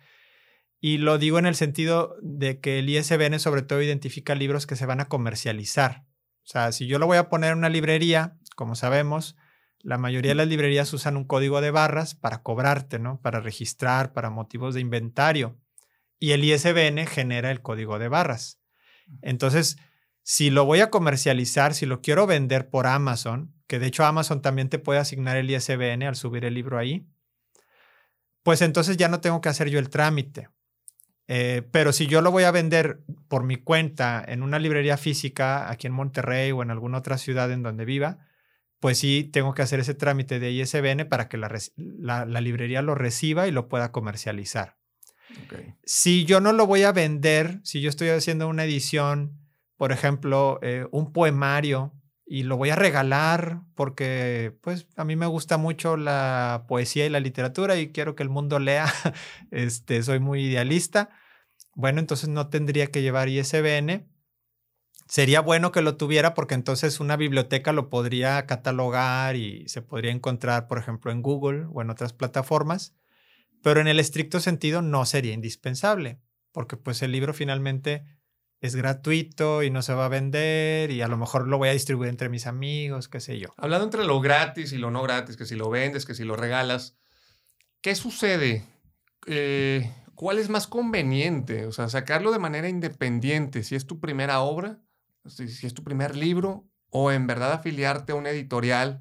[0.81, 4.77] y lo digo en el sentido de que el ISBN sobre todo identifica libros que
[4.77, 6.05] se van a comercializar.
[6.43, 9.37] O sea, si yo lo voy a poner en una librería, como sabemos,
[9.79, 13.19] la mayoría de las librerías usan un código de barras para cobrarte, ¿no?
[13.23, 15.59] Para registrar, para motivos de inventario.
[16.19, 18.61] Y el ISBN genera el código de barras.
[19.23, 19.77] Entonces,
[20.23, 24.43] si lo voy a comercializar, si lo quiero vender por Amazon, que de hecho Amazon
[24.43, 27.07] también te puede asignar el ISBN al subir el libro ahí,
[28.43, 30.49] pues entonces ya no tengo que hacer yo el trámite.
[31.27, 35.71] Eh, pero si yo lo voy a vender por mi cuenta en una librería física
[35.71, 38.19] aquí en Monterrey o en alguna otra ciudad en donde viva,
[38.81, 43.47] pues sí tengo que hacer ese trámite de ISBN para que la librería lo reciba
[43.49, 44.77] y lo pueda comercializar.
[45.85, 49.39] Si yo no lo voy a vender, si yo estoy haciendo una edición,
[49.77, 51.93] por ejemplo, eh, un poemario,
[52.27, 57.11] y lo voy a regalar porque pues a mí me gusta mucho la poesía y
[57.11, 58.87] la literatura y quiero que el mundo lea,
[59.51, 61.11] este, soy muy idealista,
[61.75, 64.09] bueno, entonces no tendría que llevar ISBN.
[65.07, 70.13] Sería bueno que lo tuviera porque entonces una biblioteca lo podría catalogar y se podría
[70.13, 72.95] encontrar, por ejemplo, en Google o en otras plataformas
[73.65, 76.21] pero en el estricto sentido no sería indispensable,
[76.53, 78.05] porque pues el libro finalmente
[78.61, 81.73] es gratuito y no se va a vender y a lo mejor lo voy a
[81.73, 83.55] distribuir entre mis amigos, qué sé yo.
[83.57, 86.37] Hablando entre lo gratis y lo no gratis, que si lo vendes, que si lo
[86.37, 86.99] regalas,
[87.81, 88.67] ¿qué sucede?
[89.27, 91.65] Eh, ¿Cuál es más conveniente?
[91.65, 94.79] O sea, sacarlo de manera independiente, si es tu primera obra,
[95.25, 99.01] si, es tu primer libro, o en verdad afiliarte a una editorial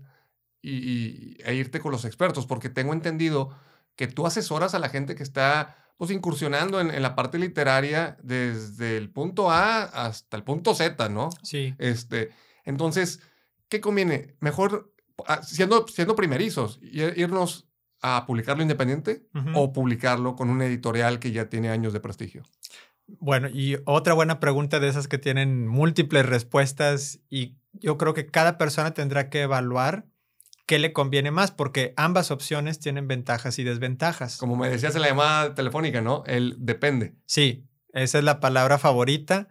[0.62, 3.54] y, e irte con los expertos, porque tengo entendido
[3.96, 8.98] que tú asesoras a la gente que está pues incursionando en, la parte literaria desde
[8.98, 11.30] el punto A hasta el punto Z, ¿no?
[11.44, 11.76] Sí.
[11.78, 12.32] Este,
[12.66, 13.22] entonces,
[13.70, 14.36] ¿qué conviene?
[14.40, 14.94] Mejor,
[15.28, 17.68] ah, siendo, siendo primerizos, irnos
[18.02, 22.44] a publicarlo independiente o publicarlo con una editorial que ya tiene años de prestigio.
[23.08, 28.28] Bueno, y otra buena pregunta de esas que tienen múltiples respuestas y yo creo que
[28.28, 30.06] cada persona tendrá que evaluar
[30.66, 34.38] qué le conviene más, porque ambas opciones tienen ventajas y desventajas.
[34.38, 36.24] Como me decías en la llamada telefónica, ¿no?
[36.26, 37.16] El depende.
[37.26, 39.50] Sí, esa es la palabra favorita,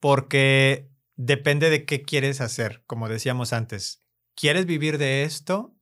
[0.00, 4.04] porque depende de qué quieres hacer, como decíamos antes.
[4.34, 5.74] ¿Quieres vivir de esto?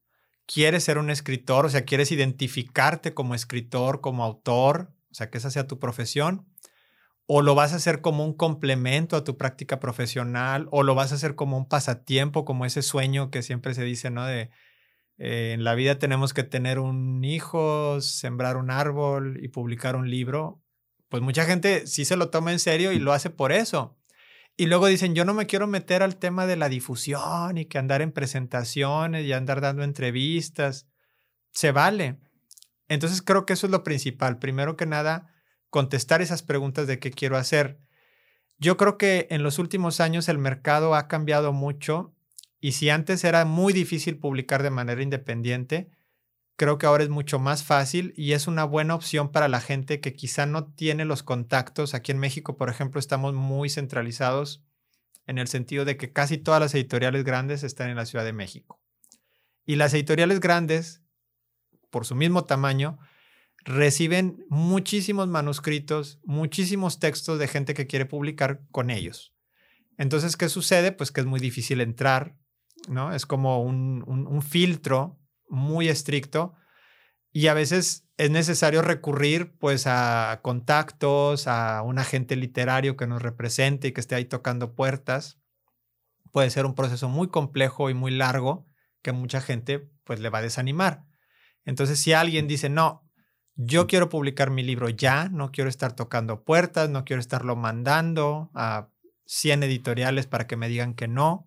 [0.46, 5.38] quieres ser un escritor, o sea, quieres identificarte como escritor, como autor, o sea, que
[5.38, 6.46] esa sea tu profesión,
[7.26, 11.12] o lo vas a hacer como un complemento a tu práctica profesional, o lo vas
[11.12, 14.24] a hacer como un pasatiempo, como ese sueño que siempre se dice, ¿no?
[14.24, 14.50] De
[15.18, 20.10] eh, en la vida tenemos que tener un hijo, sembrar un árbol y publicar un
[20.10, 20.62] libro.
[21.08, 23.96] Pues mucha gente sí se lo toma en serio y lo hace por eso.
[24.56, 27.78] Y luego dicen, yo no me quiero meter al tema de la difusión y que
[27.78, 30.88] andar en presentaciones y andar dando entrevistas.
[31.52, 32.18] Se vale.
[32.88, 34.38] Entonces creo que eso es lo principal.
[34.38, 35.34] Primero que nada,
[35.70, 37.80] contestar esas preguntas de qué quiero hacer.
[38.58, 42.15] Yo creo que en los últimos años el mercado ha cambiado mucho
[42.60, 45.90] y si antes era muy difícil publicar de manera independiente,
[46.56, 50.00] creo que ahora es mucho más fácil y es una buena opción para la gente
[50.00, 51.94] que quizá no tiene los contactos.
[51.94, 54.64] Aquí en México, por ejemplo, estamos muy centralizados
[55.26, 58.32] en el sentido de que casi todas las editoriales grandes están en la Ciudad de
[58.32, 58.80] México.
[59.66, 61.02] Y las editoriales grandes,
[61.90, 62.98] por su mismo tamaño,
[63.64, 69.34] reciben muchísimos manuscritos, muchísimos textos de gente que quiere publicar con ellos.
[69.98, 70.92] Entonces, ¿qué sucede?
[70.92, 72.36] Pues que es muy difícil entrar,
[72.88, 73.12] ¿no?
[73.12, 75.18] Es como un, un filtro
[75.48, 76.54] muy estricto
[77.36, 83.20] y a veces es necesario recurrir pues a contactos, a un agente literario que nos
[83.20, 85.38] represente y que esté ahí tocando puertas.
[86.32, 88.66] Puede ser un proceso muy complejo y muy largo
[89.02, 91.04] que mucha gente pues le va a desanimar.
[91.66, 93.06] Entonces si alguien dice, no,
[93.54, 98.50] yo quiero publicar mi libro ya, no quiero estar tocando puertas, no quiero estarlo mandando
[98.54, 98.88] a
[99.26, 101.45] 100 editoriales para que me digan que no,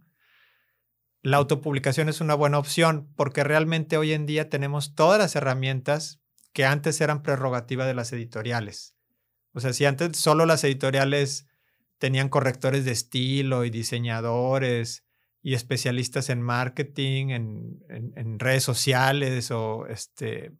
[1.22, 6.22] la autopublicación es una buena opción porque realmente hoy en día tenemos todas las herramientas
[6.54, 8.96] que antes eran prerrogativa de las editoriales.
[9.54, 11.48] O sea, si antes solo las editoriales
[11.98, 15.06] tenían correctores de estilo y diseñadores
[15.42, 20.54] y especialistas en marketing, en, redes sociales o este,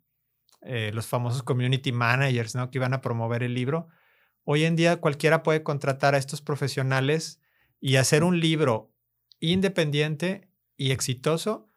[0.62, 2.70] eh, los famosos community managers ¿no?
[2.70, 3.88] que iban a promover el libro,
[4.44, 7.40] hoy en día cualquiera puede contratar a estos profesionales
[7.80, 8.94] y hacer un libro
[9.40, 10.49] independiente
[10.80, 11.70] y exitoso,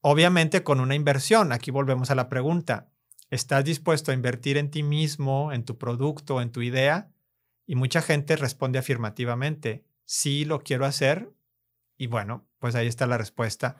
[0.00, 1.52] obviamente con una inversión.
[1.52, 2.88] Aquí volvemos a la pregunta.
[3.30, 7.10] ¿Estás dispuesto a invertir en ti mismo, en tu producto, en tu idea?
[7.66, 11.34] Y mucha gente responde afirmativamente, sí lo quiero hacer.
[11.98, 13.76] Y bueno, pues ahí está la respuesta.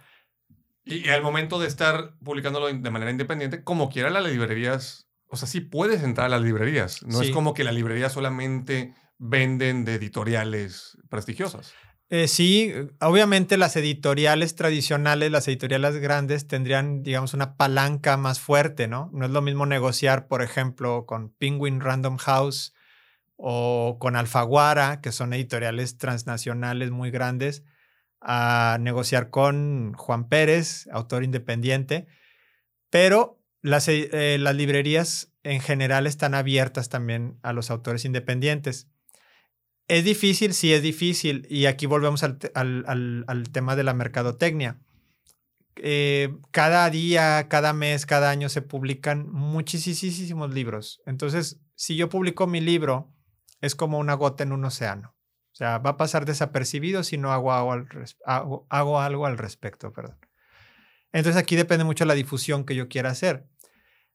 [0.85, 5.47] Y al momento de estar publicándolo de manera independiente, como quiera las librerías, o sea,
[5.47, 7.05] sí puedes entrar a las librerías.
[7.05, 11.75] No es como que las librerías solamente venden de editoriales prestigiosas.
[12.11, 18.89] Eh, sí, obviamente las editoriales tradicionales, las editoriales grandes tendrían, digamos, una palanca más fuerte,
[18.89, 19.11] ¿no?
[19.13, 22.73] No es lo mismo negociar, por ejemplo, con Penguin Random House
[23.37, 27.63] o con Alfaguara, que son editoriales transnacionales muy grandes,
[28.23, 32.07] a negociar con Juan Pérez, autor independiente,
[32.91, 38.89] pero las, eh, las librerías en general están abiertas también a los autores independientes.
[39.89, 41.47] Es difícil, sí es difícil.
[41.49, 42.39] Y aquí volvemos al,
[43.51, 44.78] tema de la mercadotecnia.
[45.76, 51.01] Eh, cada día, cada mes, cada año se publican muchísimos libros.
[51.07, 53.11] Entonces, si yo publico mi libro,
[53.62, 55.14] es como una gota en un océano.
[55.53, 57.89] O sea, va a pasar desapercibido si no hago al,
[58.26, 59.93] hago, algo al respecto.
[59.95, 60.18] Perdón.
[61.12, 63.47] Entonces, aquí depende mucho la difusión que yo quiera hacer.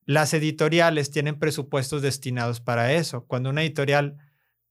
[0.06, 3.26] Las editoriales tienen presupuestos destinados para eso.
[3.26, 4.18] Cuando una editorial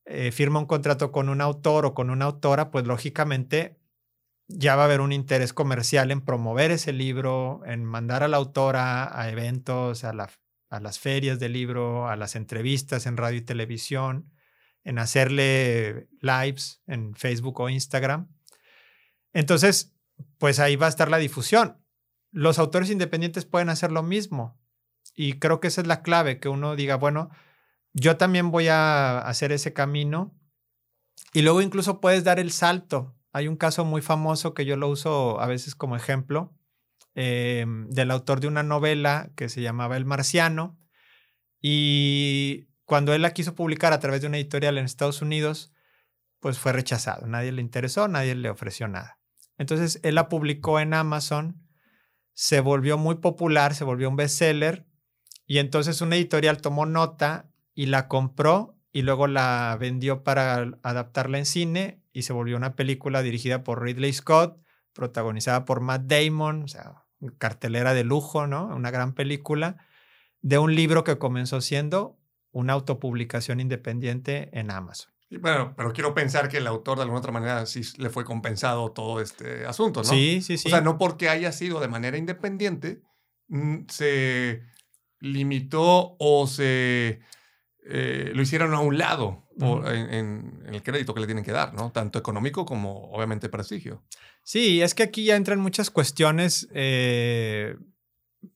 [0.05, 3.79] eh, firma un contrato con un autor o con una autora, pues lógicamente
[4.49, 8.37] ya va a haber un interés comercial en promover ese libro, en mandar a la
[8.37, 10.13] autora a eventos, a,
[10.71, 14.33] a las ferias del libro, a las entrevistas en radio y televisión,
[14.85, 18.29] en hacerle lives en Facebook o Instagram.
[19.33, 19.95] Entonces,
[20.39, 21.79] pues ahí va a estar la difusión.
[22.31, 24.59] Los autores independientes pueden hacer lo mismo.
[25.15, 27.31] Y creo que esa es la clave, que uno diga, bueno,
[27.95, 30.35] yo también voy a hacer ese camino.
[31.33, 33.17] Y luego incluso puedes dar el salto.
[33.33, 36.55] Hay un caso muy famoso que yo lo uso a veces como ejemplo,
[37.15, 40.79] em, del autor de una novela que se llamaba El Marciano.
[41.61, 45.73] Y cuando él la quiso publicar a través de una editorial en Estados Unidos,
[46.41, 47.27] pues fue rechazado.
[47.27, 49.19] Nadie le interesó, nadie le ofreció nada.
[49.59, 51.63] Entonces él la publicó en Amazon,
[52.35, 54.87] se volvió muy popular, se volvió un bestseller.
[55.47, 61.39] Y entonces una editorial tomó nota y la compró y luego la vendió para adaptarla
[61.39, 64.59] en cine y se volvió una película dirigida por Ridley Scott,
[64.93, 67.05] protagonizada por Matt Damon, o sea,
[67.39, 68.67] cartelera de lujo, ¿no?
[68.67, 69.79] Una gran película
[70.43, 72.19] de un libro que comenzó siendo
[72.51, 75.13] una autopublicación independiente en Amazon.
[75.41, 78.93] Bueno, pero quiero pensar que el autor de alguna otra manera sí le fue compensado
[78.93, 80.09] todo este asunto, ¿no?
[80.09, 80.69] Sí, sí, sí.
[80.69, 83.01] O sea, no porque haya sido de manera independiente,
[83.49, 84.63] mm, se
[85.21, 87.21] limitó o se
[87.85, 91.91] eh, lo hicieron a un lado en, el crédito que le tienen que dar, ¿no?
[91.91, 94.03] Tanto económico como obviamente prestigio.
[94.45, 96.69] Sí, es que aquí ya entran muchas cuestiones.
[96.73, 97.77] Eh,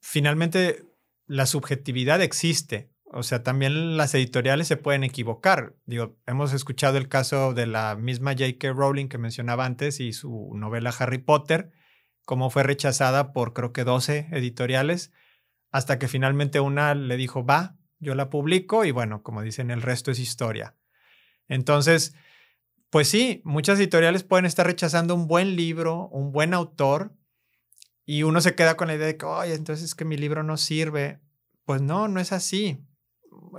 [0.00, 0.84] finalmente,
[1.26, 2.90] la subjetividad existe.
[3.04, 5.74] O sea, también las editoriales se pueden equivocar.
[5.86, 8.72] Digo, hemos escuchado el caso de la misma J.K.
[8.72, 11.70] Rowling que mencionaba antes y su novela Harry Potter,
[12.24, 15.12] cómo fue rechazada por creo que 12 editoriales,
[15.70, 19.82] hasta que finalmente una le dijo, va, yo la publico y bueno, como dicen, el
[19.82, 20.74] resto es historia.
[21.48, 22.14] Entonces,
[22.90, 27.12] pues sí, muchas editoriales pueden estar rechazando un buen libro, un buen autor,
[28.06, 30.44] y uno se queda con la idea de que, oye, entonces es que mi libro
[30.44, 31.20] no sirve.
[31.64, 32.78] Pues no, no es así.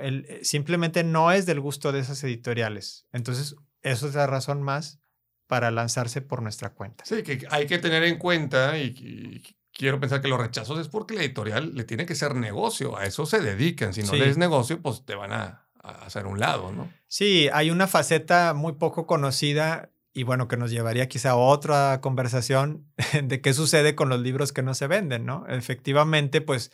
[0.02, 3.06] Eh, simplemente no es del gusto de esas editoriales.
[3.12, 5.02] Entonces, eso es la razón más
[5.48, 7.04] para lanzarse por nuestra cuenta.
[7.06, 9.44] Sí, que hay que tener en cuenta y,
[9.78, 13.06] quiero pensar que los rechazos es porque la editorial le tiene que ser negocio, a
[13.06, 13.94] eso se dedican.
[13.94, 16.92] Si no le es negocio, pues te van a, a hacer un lado, ¿no?
[17.08, 22.02] Sí, hay una faceta muy poco conocida y bueno, que nos llevaría quizá a otra
[22.02, 22.88] conversación
[23.24, 25.46] de qué sucede con los libros que no se venden, ¿no?
[25.48, 26.72] Efectivamente, pues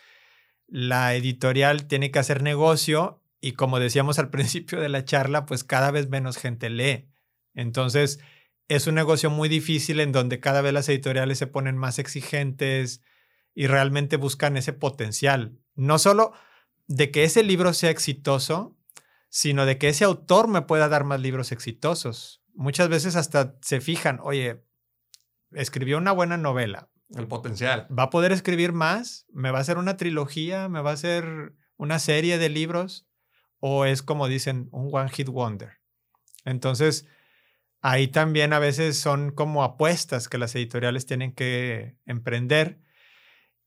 [0.68, 5.66] la editorial tiene que hacer negocio y como decíamos al principio de la charla, pues
[5.66, 7.10] cada vez menos gente lee.
[7.54, 8.22] Entonces,
[8.68, 13.02] es un negocio muy difícil en donde cada vez las editoriales se ponen más exigentes
[13.54, 15.58] y realmente buscan ese potencial.
[15.76, 16.34] No solo
[16.88, 18.78] de que ese libro sea exitoso,
[19.30, 22.44] sino de que ese autor me pueda dar más libros exitosos.
[22.54, 24.64] Muchas veces hasta se fijan, oye,
[25.52, 27.88] escribió una buena novela, el potencial.
[27.98, 29.26] ¿Va a poder escribir más?
[29.32, 30.70] ¿Me va a hacer una trilogía?
[30.70, 33.08] ¿Me va a hacer una serie de libros?
[33.60, 35.80] ¿O es como dicen, un one hit wonder?
[36.46, 37.08] Entonces,
[37.84, 42.80] ahí también a veces son como apuestas que las editoriales tienen que emprender.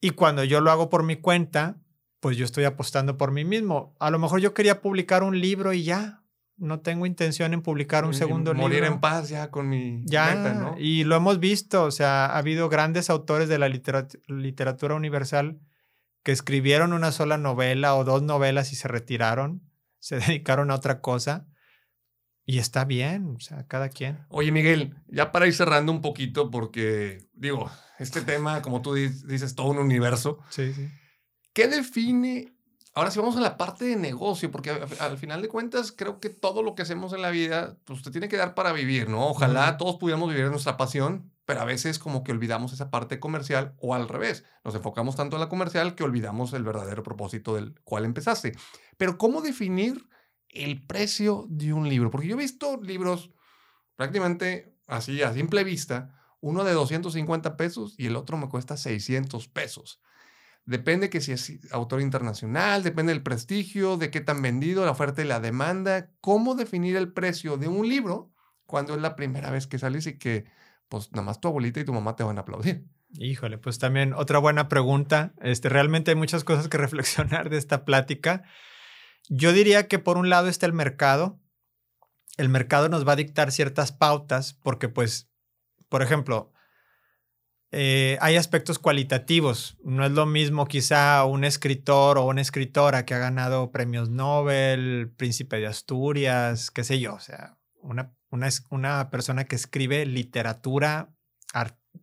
[0.00, 1.76] Y cuando yo lo hago por mi cuenta,
[2.18, 3.94] pues yo estoy apostando por mí mismo.
[4.00, 6.24] A lo mejor yo quería publicar un libro y ya,
[6.56, 8.68] no tengo intención en publicar un segundo libro.
[8.68, 12.70] Morir en paz ya con mi ya, Y lo hemos visto, o sea, ha habido
[12.70, 15.60] grandes autores de la literatura universal
[16.22, 19.62] que escribieron una sola novela o dos novelas y se retiraron,
[19.98, 21.46] se dedicaron a otra cosa.
[22.46, 24.24] Y está bien, o sea, cada quien.
[24.28, 29.54] Oye, Miguel, ya para ir cerrando un poquito, porque digo, este tema, como tú dices,
[29.56, 30.38] todo un universo.
[30.50, 30.88] Sí, sí.
[31.52, 32.56] ¿Qué define
[32.96, 36.30] Ahora sí vamos a la parte de negocio, porque al final de cuentas creo que
[36.30, 39.28] todo lo que hacemos en la vida, pues te tiene que dar para vivir, ¿no?
[39.28, 43.74] Ojalá todos pudiéramos vivir nuestra pasión, pero a veces como que olvidamos esa parte comercial
[43.80, 47.78] o al revés, nos enfocamos tanto en la comercial que olvidamos el verdadero propósito del
[47.84, 48.56] cual empezaste.
[48.96, 50.08] Pero ¿cómo definir
[50.64, 52.10] el precio de un libro?
[52.10, 53.30] Porque yo he visto libros
[53.96, 59.48] prácticamente así a simple vista, uno de 250 pesos y el otro me cuesta 600
[59.48, 60.00] pesos.
[60.64, 65.22] Depende que si es autor internacional, depende del prestigio, de qué tan vendido, la oferta
[65.22, 66.10] y la demanda.
[66.20, 68.32] ¿Cómo definir el precio de un libro
[68.66, 70.44] cuando es la primera vez que sales y que
[70.88, 72.84] pues nada más tu abuelita y tu mamá te van a aplaudir?
[73.12, 75.34] Híjole, pues también otra buena pregunta.
[75.40, 78.42] Este, realmente hay muchas cosas que reflexionar de esta plática.
[79.28, 81.40] Yo diría que por un lado está el mercado.
[82.36, 85.28] El mercado nos va a dictar ciertas pautas porque pues,
[85.88, 86.52] por ejemplo,
[87.72, 89.76] eh, hay aspectos cualitativos.
[89.82, 95.12] No es lo mismo quizá un escritor o una escritora que ha ganado premios Nobel,
[95.16, 97.14] Príncipe de Asturias, qué sé yo.
[97.14, 101.10] O sea, una, una, una persona que escribe literatura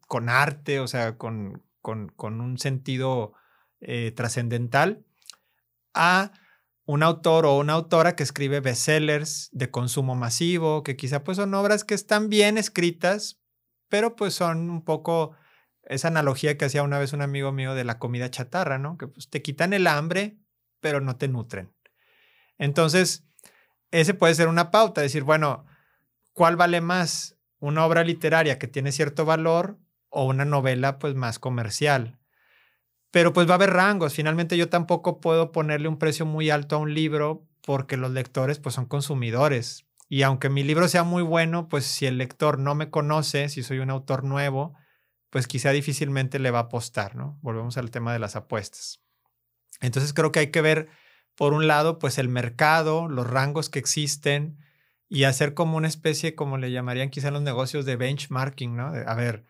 [0.08, 3.34] con arte, o sea, con, con, con un sentido
[3.80, 5.06] eh, trascendental,
[5.94, 6.32] a
[6.86, 11.54] un autor o una autora que escribe bestsellers de consumo masivo, que quizá pues son
[11.54, 13.40] obras que están bien escritas,
[13.90, 15.36] pero pues son un poco
[15.84, 18.98] esa analogía que hacía una vez un amigo mío de la comida chatarra, ¿no?
[18.98, 20.38] Que pues, te quitan el hambre,
[20.80, 21.74] pero no te nutren.
[22.58, 23.26] Entonces,
[23.92, 25.66] ese puede ser una pauta, decir, bueno,
[26.34, 27.38] ¿cuál vale más?
[27.60, 29.80] ¿Una obra literaria que tiene cierto valor
[30.10, 32.20] o una novela pues más comercial?
[33.14, 34.16] Pero pues va a haber rangos.
[34.16, 38.58] Finalmente yo tampoco puedo ponerle un precio muy alto a un libro porque los lectores
[38.58, 39.86] pues son consumidores.
[40.10, 43.62] Y aunque mi libro sea muy bueno, pues si el lector no me conoce, si
[43.62, 44.74] soy un autor nuevo,
[45.30, 47.38] pues quizá difícilmente le va a apostar, ¿no?
[47.44, 49.04] Volvemos al tema de las apuestas.
[49.80, 50.90] Entonces creo que hay que ver,
[51.36, 54.58] por un lado, pues el mercado, los rangos que existen
[55.08, 58.88] y hacer como una especie, como le llamarían quizá los negocios de benchmarking, ¿no?
[58.88, 59.46] a ver,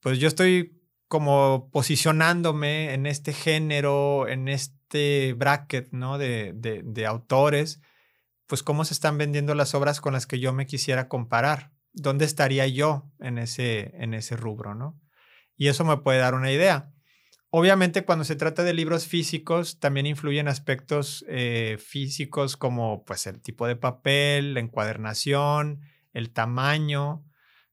[0.00, 0.77] pues yo estoy
[1.08, 6.18] como posicionándome en este género, en este bracket, ¿no?
[6.18, 7.80] De, de, autores,
[8.46, 11.72] pues cómo se están vendiendo las obras con las que yo me quisiera comparar.
[11.94, 15.00] ¿Dónde estaría yo en ese, en ese rubro, ¿no?
[15.56, 16.92] Y eso me puede dar una idea.
[17.50, 23.40] Obviamente cuando se trata de libros físicos también influyen aspectos eh, físicos como pues el
[23.40, 25.80] tipo de papel, la encuadernación,
[26.12, 27.24] el tamaño.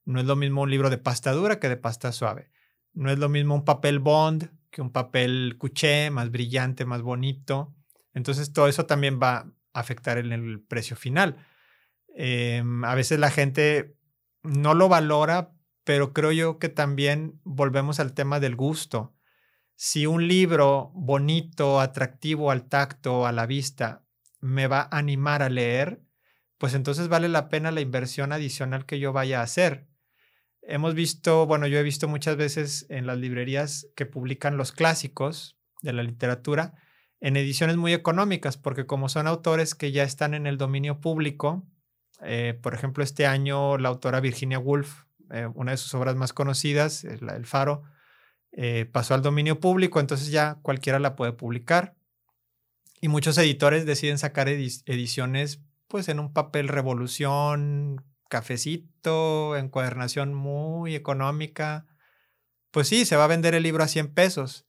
[0.06, 2.50] No es lo mismo un libro de pasta dura que de pasta suave.
[2.96, 7.74] No es lo mismo un papel bond que un papel cuché, más brillante, más bonito.
[8.14, 11.38] Entonces todo eso también va a afectar en el precio final.
[12.16, 13.96] Em, a veces la gente
[14.44, 19.16] no lo valora, pero creo yo que también volvemos al tema del gusto
[19.76, 24.06] si un libro bonito, atractivo al tacto, a la vista,
[24.40, 26.02] me va a animar a leer,
[26.58, 29.88] pues entonces vale la pena la inversión adicional que yo vaya a hacer.
[30.68, 35.58] Hemos visto, bueno, yo he visto muchas veces en las librerías que publican los clásicos
[35.82, 36.74] de la literatura
[37.20, 41.68] en ediciones muy económicas, porque como son autores que ya están en el dominio público,
[42.22, 46.34] eh, por ejemplo, este año la autora Virginia Woolf, eh, una de sus obras más
[46.34, 47.84] conocidas, El Faro,
[48.52, 51.96] eh, pasó al dominio público, entonces ya cualquiera la puede publicar.
[53.02, 61.86] Y muchos editores deciden sacar ediciones pues en un papel revolución, cafecito, encuadernación muy económica.
[62.72, 64.66] Pues sí, se va a vender el libro a 100 pesos.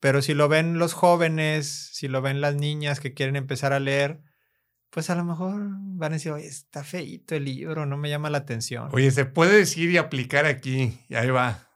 [0.00, 3.80] Pero si lo ven los jóvenes, si lo ven las niñas que quieren empezar a
[3.80, 4.22] leer,
[4.90, 8.30] pues a lo mejor van a decir, oye, está feito el libro, no me llama
[8.30, 8.88] la atención.
[8.92, 11.68] Oye, se puede decir y aplicar aquí, y ahí va.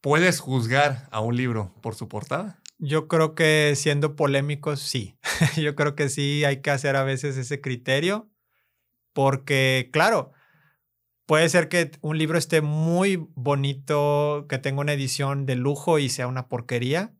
[0.00, 2.60] ¿Puedes juzgar a un libro por su portada?
[2.78, 5.18] Yo creo que siendo polémicos, sí.
[5.56, 8.29] Yo creo que sí hay que hacer a veces ese criterio,
[9.12, 10.32] porque claro,
[11.26, 16.08] puede ser que un libro esté muy bonito, que tenga una edición de lujo y
[16.08, 17.14] sea una porquería,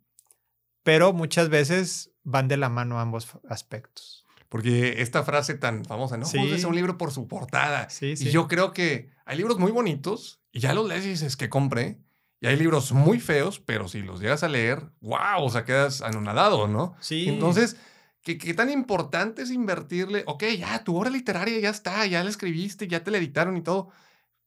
[0.83, 4.27] pero muchas veces van de la mano ambos aspectos.
[4.49, 6.27] Porque esta frase tan famosa, ¿no?
[6.27, 6.39] Sí.
[6.39, 7.89] Juzgues un libro por su portada.
[7.89, 8.29] Sí, sí.
[8.29, 11.49] Y yo creo que hay libros muy bonitos y ya los lees y dices que
[11.49, 12.01] compre
[12.41, 16.01] y hay libros muy feos, pero si los llegas a leer, wow, o sea, quedas
[16.01, 16.97] anonadado, ¿no?
[16.99, 17.29] Sí.
[17.29, 17.77] Entonces,
[18.23, 20.25] ¿qué, ¿qué, tan importante es invertirle?
[20.27, 23.63] Ok, ya, tu obra literaria ya está, ya la escribiste, ya te la editaron y
[23.63, 23.91] todo,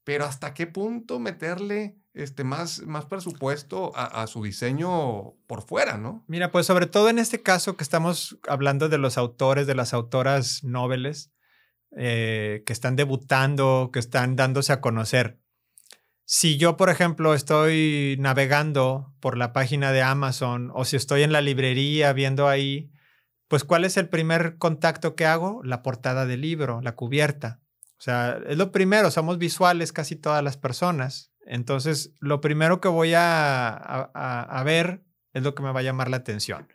[0.04, 5.98] pero ¿hasta qué punto meterle este, más, más presupuesto a, a, su diseño por fuera,
[5.98, 6.24] ¿no?
[6.28, 9.94] Mira, pues sobre todo en este caso que estamos hablando de los autores, de las
[9.94, 11.32] autoras noveles,
[11.96, 15.40] eh, que están debutando, que están dándose a conocer
[16.26, 21.34] si yo, por ejemplo, estoy navegando por la página de Amazon o si estoy en
[21.34, 22.92] la librería viendo ahí,
[23.48, 25.62] pues ¿cuál es el primer contacto que hago?
[25.64, 27.62] La portada del libro, la cubierta.
[27.98, 31.32] O sea, es lo primero, somos visuales casi todas las personas.
[31.46, 36.10] Entonces, lo primero que voy a, a, ver es lo que me va a llamar
[36.10, 36.68] la atención.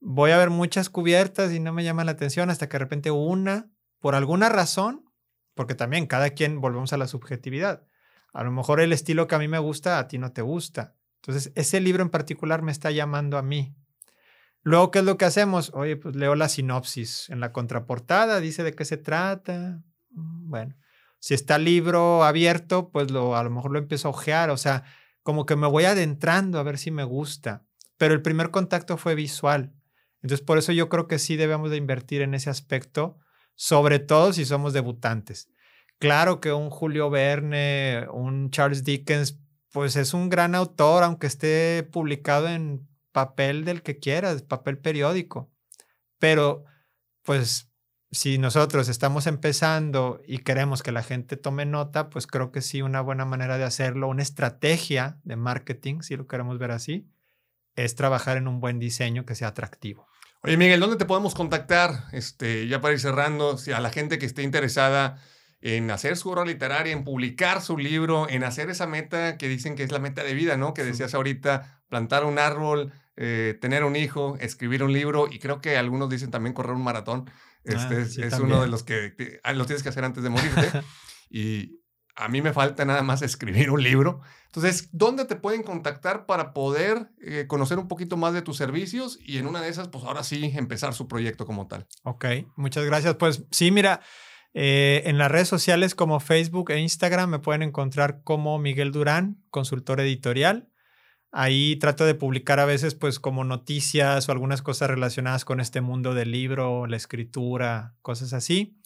[0.00, 3.10] Voy a ver muchas cubiertas y no me llama la atención hasta que de repente
[3.10, 5.04] una, por alguna razón,
[5.54, 7.88] porque también cada quien volvemos a la subjetividad
[8.32, 10.94] a lo mejor el estilo que a mí me gusta, a ti no te gusta.
[11.22, 13.74] Entonces, ese libro en particular me está llamando a mí.
[14.68, 15.70] Luego, ¿qué es lo que hacemos?
[15.72, 17.30] Oye, pues leo la sinopsis.
[17.30, 19.82] En la contraportada dice de qué se trata.
[20.10, 20.76] Mm, bueno,
[21.20, 24.50] si está el libro abierto, pues lo, a lo mejor lo empiezo a ojear.
[24.50, 24.84] O sea,
[25.22, 27.64] como que me voy adentrando a ver si me gusta.
[27.96, 29.72] Pero el primer contacto fue visual.
[30.22, 33.16] Entonces, por eso yo creo que sí debemos de invertir en ese aspecto,
[33.54, 35.48] sobre todo si somos debutantes.
[35.98, 39.40] Claro que un Julio Verne, un Charles Dickens,
[39.72, 42.87] pues es un gran autor, aunque esté publicado en
[43.18, 45.50] papel del que quieras, papel periódico.
[46.20, 46.62] Pero,
[47.24, 47.68] pues,
[48.12, 52.80] si nosotros estamos empezando y queremos que la gente tome nota, pues creo que sí,
[52.80, 57.10] una buena manera de hacerlo, una estrategia de marketing, si lo queremos ver así,
[57.74, 60.06] es trabajar en un buen diseño que sea atractivo.
[60.44, 62.04] Oye, Miguel, ¿dónde te podemos contactar?
[62.12, 65.20] Este, ya para ir cerrando, si a la gente que esté interesada
[65.60, 69.74] en hacer su obra literaria, en publicar su libro, en hacer esa meta que dicen
[69.74, 70.72] que es la meta de vida, ¿no?
[70.72, 75.60] Que decías ahorita, plantar un árbol, eh, tener un hijo, escribir un libro y creo
[75.60, 77.28] que algunos dicen también correr un maratón.
[77.64, 80.70] Este ah, es, uno de los que ah, lo tienes que hacer antes de morirte.
[81.30, 81.80] y
[82.14, 84.20] a mí me falta nada más escribir un libro.
[84.46, 89.18] Entonces, ¿dónde te pueden contactar para poder eh, conocer un poquito más de tus servicios
[89.20, 91.88] y en una de esas, pues ahora sí, empezar su proyecto como tal?
[92.04, 93.16] Ok, muchas gracias.
[93.16, 94.00] Pues sí, mira,
[94.54, 99.42] eh, en las redes sociales como Facebook e Instagram me pueden encontrar como Miguel Durán,
[99.50, 100.68] consultor editorial.
[101.30, 105.80] Ahí trato de publicar a veces pues como noticias o algunas cosas relacionadas con este
[105.80, 108.78] mundo del libro, la escritura, cosas así.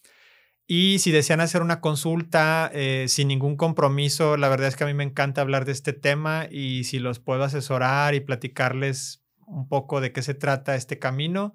[0.65, 4.87] Y si desean hacer una consulta eh, sin ningún compromiso, la verdad es que a
[4.87, 9.67] mí me encanta hablar de este tema y si los puedo asesorar y platicarles un
[9.67, 11.53] poco de qué se trata este camino,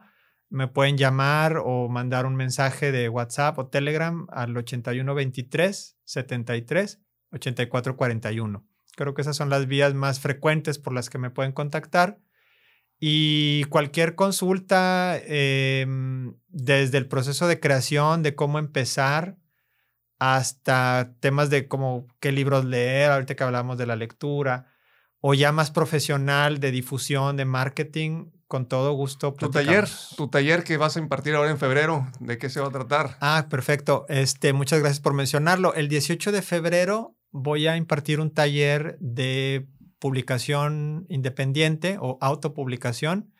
[0.50, 7.00] me pueden llamar o mandar un mensaje de WhatsApp o Telegram al 8123 73
[7.32, 8.67] 84 41.
[8.98, 12.18] Creo que esas son las vías más frecuentes por las que me pueden contactar.
[12.98, 19.36] Y cualquier consulta, em, desde el proceso de creación, de cómo empezar,
[20.18, 24.66] hasta temas de cómo qué libros leer, ahorita que hablamos de la lectura,
[25.20, 29.32] o ya más profesional de difusión, de marketing, con todo gusto.
[29.32, 29.86] Tu taller,
[30.16, 33.16] tu taller que vas a impartir ahora en febrero, ¿de qué se va a tratar?
[33.20, 34.06] Ah, perfecto.
[34.08, 35.72] Este, muchas gracias por mencionarlo.
[35.74, 39.68] El 18 de febrero voy a impartir un taller de
[39.98, 43.32] publicación independiente o autopublicación.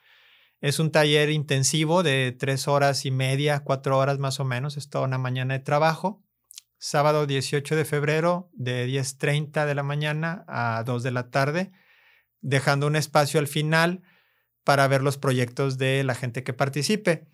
[0.61, 4.77] Es un taller intensivo de tres horas y media, cuatro horas más o menos.
[4.77, 6.25] Es toda una mañana de trabajo.
[6.79, 11.73] Sábado 18 de febrero de 10.30 de la mañana a 2 de la tarde,
[12.41, 14.03] dejando un espacio al final
[14.65, 17.27] para ver los proyectos de la gente que participe.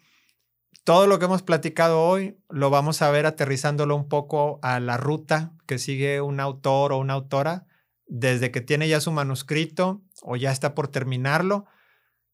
[0.85, 4.99] Todo lo que hemos platicado hoy lo vamos a ver aterrizándolo un poco a la
[4.99, 7.67] ruta que sigue un autor o una autora
[8.07, 11.65] desde que tiene ya su manuscrito o ya está por terminarlo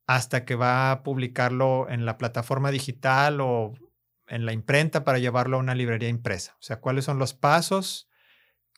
[0.08, 3.74] hasta que va a publicarlo en la plataforma digital o
[4.26, 6.56] en la imprenta para llevarlo a una librería impresa.
[6.58, 8.08] O sea, cuáles son los pasos,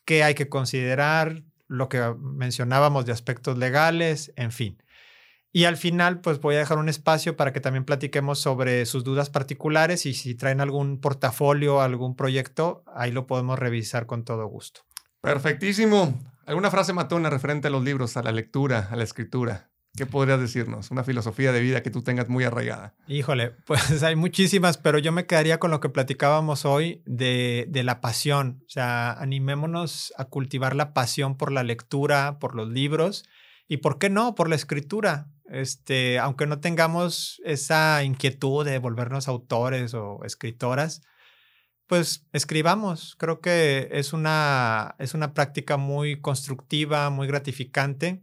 [0.04, 4.82] qué hay que considerar, lo que mencionábamos de aspectos legales, en fin.
[5.55, 9.05] Y al final, pues voy a dejar un espacio para que también platiquemos sobre sus
[9.05, 14.46] dudas particulares y si traen algún portafolio, algún proyecto, ahí lo podemos revisar con todo
[14.46, 14.80] gusto.
[15.20, 16.18] Perfectísimo.
[16.46, 19.70] ¿Alguna frase matona referente a los libros, a la lectura, a la escritura?
[19.94, 20.90] ¿Qué podrías decirnos?
[20.90, 22.94] Una filosofía de vida que tú tengas muy arraigada.
[23.07, 27.82] Híjole, pues hay muchísimas, pero yo me quedaría con lo que platicábamos hoy de, de,
[27.82, 28.62] la pasión.
[28.66, 33.28] O sea, animémonos a cultivar la pasión por la lectura, por los libros
[33.68, 35.28] y, ¿por qué no?, por la escritura.
[35.53, 41.03] Este, aunque no tengamos esa inquietud de volvernos autores o escritoras,
[41.86, 43.16] pues escribamos.
[43.18, 48.22] Creo que es una, es una práctica muy constructiva, muy gratificante.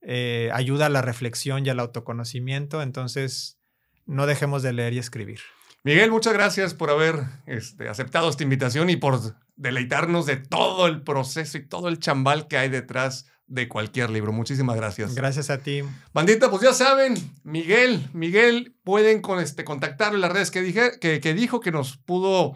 [0.00, 2.82] Eh, ayuda a la reflexión y al autoconocimiento.
[2.82, 3.58] Entonces,
[4.06, 5.40] no dejemos de leer y escribir.
[5.82, 7.16] Miguel, muchas gracias por haber
[7.46, 9.18] este, aceptado esta invitación y por
[9.56, 14.32] deleitarnos de todo el proceso y todo el chambal que hay detrás de cualquier libro.
[14.32, 15.14] Muchísimas gracias.
[15.14, 15.82] Gracias a ti.
[16.14, 20.98] Bandita, pues ya saben, Miguel, Miguel, pueden con este, contactarlo en las redes que, dije,
[21.00, 22.54] que, que dijo que nos pudo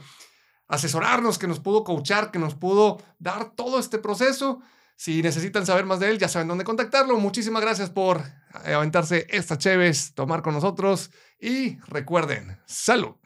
[0.68, 4.61] asesorarnos, que nos pudo coachar, que nos pudo dar todo este proceso.
[4.97, 7.18] Si necesitan saber más de él, ya saben dónde contactarlo.
[7.18, 8.22] Muchísimas gracias por
[8.53, 13.16] aventarse esta Cheves, tomar con nosotros y recuerden, salud.